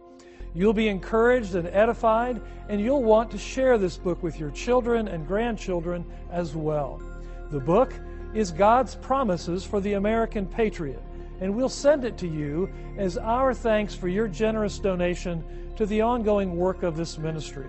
You'll 0.53 0.73
be 0.73 0.87
encouraged 0.87 1.55
and 1.55 1.67
edified, 1.67 2.41
and 2.69 2.79
you'll 2.79 3.03
want 3.03 3.29
to 3.31 3.37
share 3.37 3.77
this 3.77 3.97
book 3.97 4.23
with 4.23 4.39
your 4.39 4.51
children 4.51 5.09
and 5.09 5.27
grandchildren 5.27 6.05
as 6.31 6.55
well. 6.55 7.01
The 7.51 7.59
book 7.59 7.93
is 8.33 8.51
God's 8.51 8.95
Promises 8.95 9.65
for 9.65 9.81
the 9.81 9.93
American 9.93 10.45
Patriot, 10.45 11.03
and 11.41 11.53
we'll 11.53 11.67
send 11.67 12.05
it 12.05 12.17
to 12.19 12.27
you 12.27 12.69
as 12.97 13.17
our 13.17 13.53
thanks 13.53 13.95
for 13.95 14.07
your 14.07 14.29
generous 14.29 14.79
donation 14.79 15.43
to 15.75 15.85
the 15.85 16.01
ongoing 16.01 16.55
work 16.55 16.83
of 16.83 16.95
this 16.95 17.17
ministry. 17.17 17.67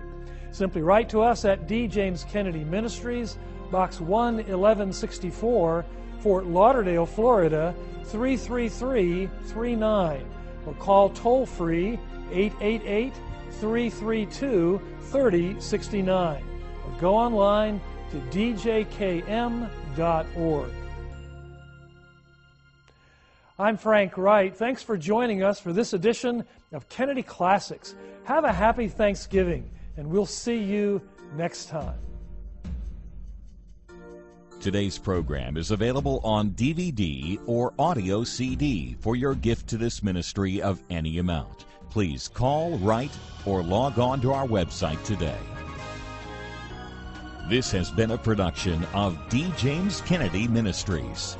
Simply 0.51 0.81
write 0.81 1.09
to 1.09 1.21
us 1.21 1.43
at 1.43 1.67
D. 1.67 1.87
James 1.87 2.23
Kennedy 2.23 2.63
Ministries, 2.63 3.37
Box 3.69 3.99
11164, 3.99 5.85
Fort 6.19 6.45
Lauderdale, 6.45 7.05
Florida 7.05 7.75
33339, 8.05 10.25
or 10.65 10.73
call 10.75 11.09
toll 11.09 11.45
free 11.45 11.99
888 12.31 13.13
332 13.59 14.81
3069, 15.01 16.43
or 16.85 16.91
go 16.99 17.15
online 17.15 17.81
to 18.11 18.17
djkm.org. 18.37 19.69
I'm 23.59 23.75
Frank 23.75 24.17
Wright. 24.17 24.55
Thanks 24.55 24.83
for 24.83 24.97
joining 24.97 25.41
us 25.41 25.59
for 25.59 25.73
this 25.73 25.93
edition 25.93 26.45
of 26.71 26.87
Kennedy 26.89 27.23
Classics. 27.23 27.95
Have 28.25 28.43
a 28.43 28.53
happy 28.53 28.87
Thanksgiving, 28.87 29.67
and 29.95 30.07
we'll 30.07 30.27
see 30.27 30.57
you 30.57 31.01
next 31.35 31.67
time. 31.67 31.97
Today's 34.59 34.97
program 34.97 35.55
is 35.55 35.69
available 35.69 36.19
on 36.23 36.49
DVD 36.51 37.39
or 37.45 37.73
audio 37.77 38.23
CD 38.23 38.97
for 38.99 39.15
your 39.15 39.35
gift 39.35 39.67
to 39.67 39.77
this 39.77 40.01
ministry 40.01 40.61
of 40.61 40.81
any 40.89 41.19
amount. 41.19 41.65
Please 41.91 42.27
call, 42.27 42.77
write, 42.79 43.15
or 43.45 43.61
log 43.61 43.99
on 43.99 44.19
to 44.21 44.33
our 44.33 44.47
website 44.47 45.01
today. 45.03 45.37
This 47.47 47.71
has 47.71 47.91
been 47.91 48.11
a 48.11 48.17
production 48.17 48.83
of 48.95 49.17
D. 49.29 49.53
James 49.57 50.01
Kennedy 50.01 50.47
Ministries. 50.47 51.37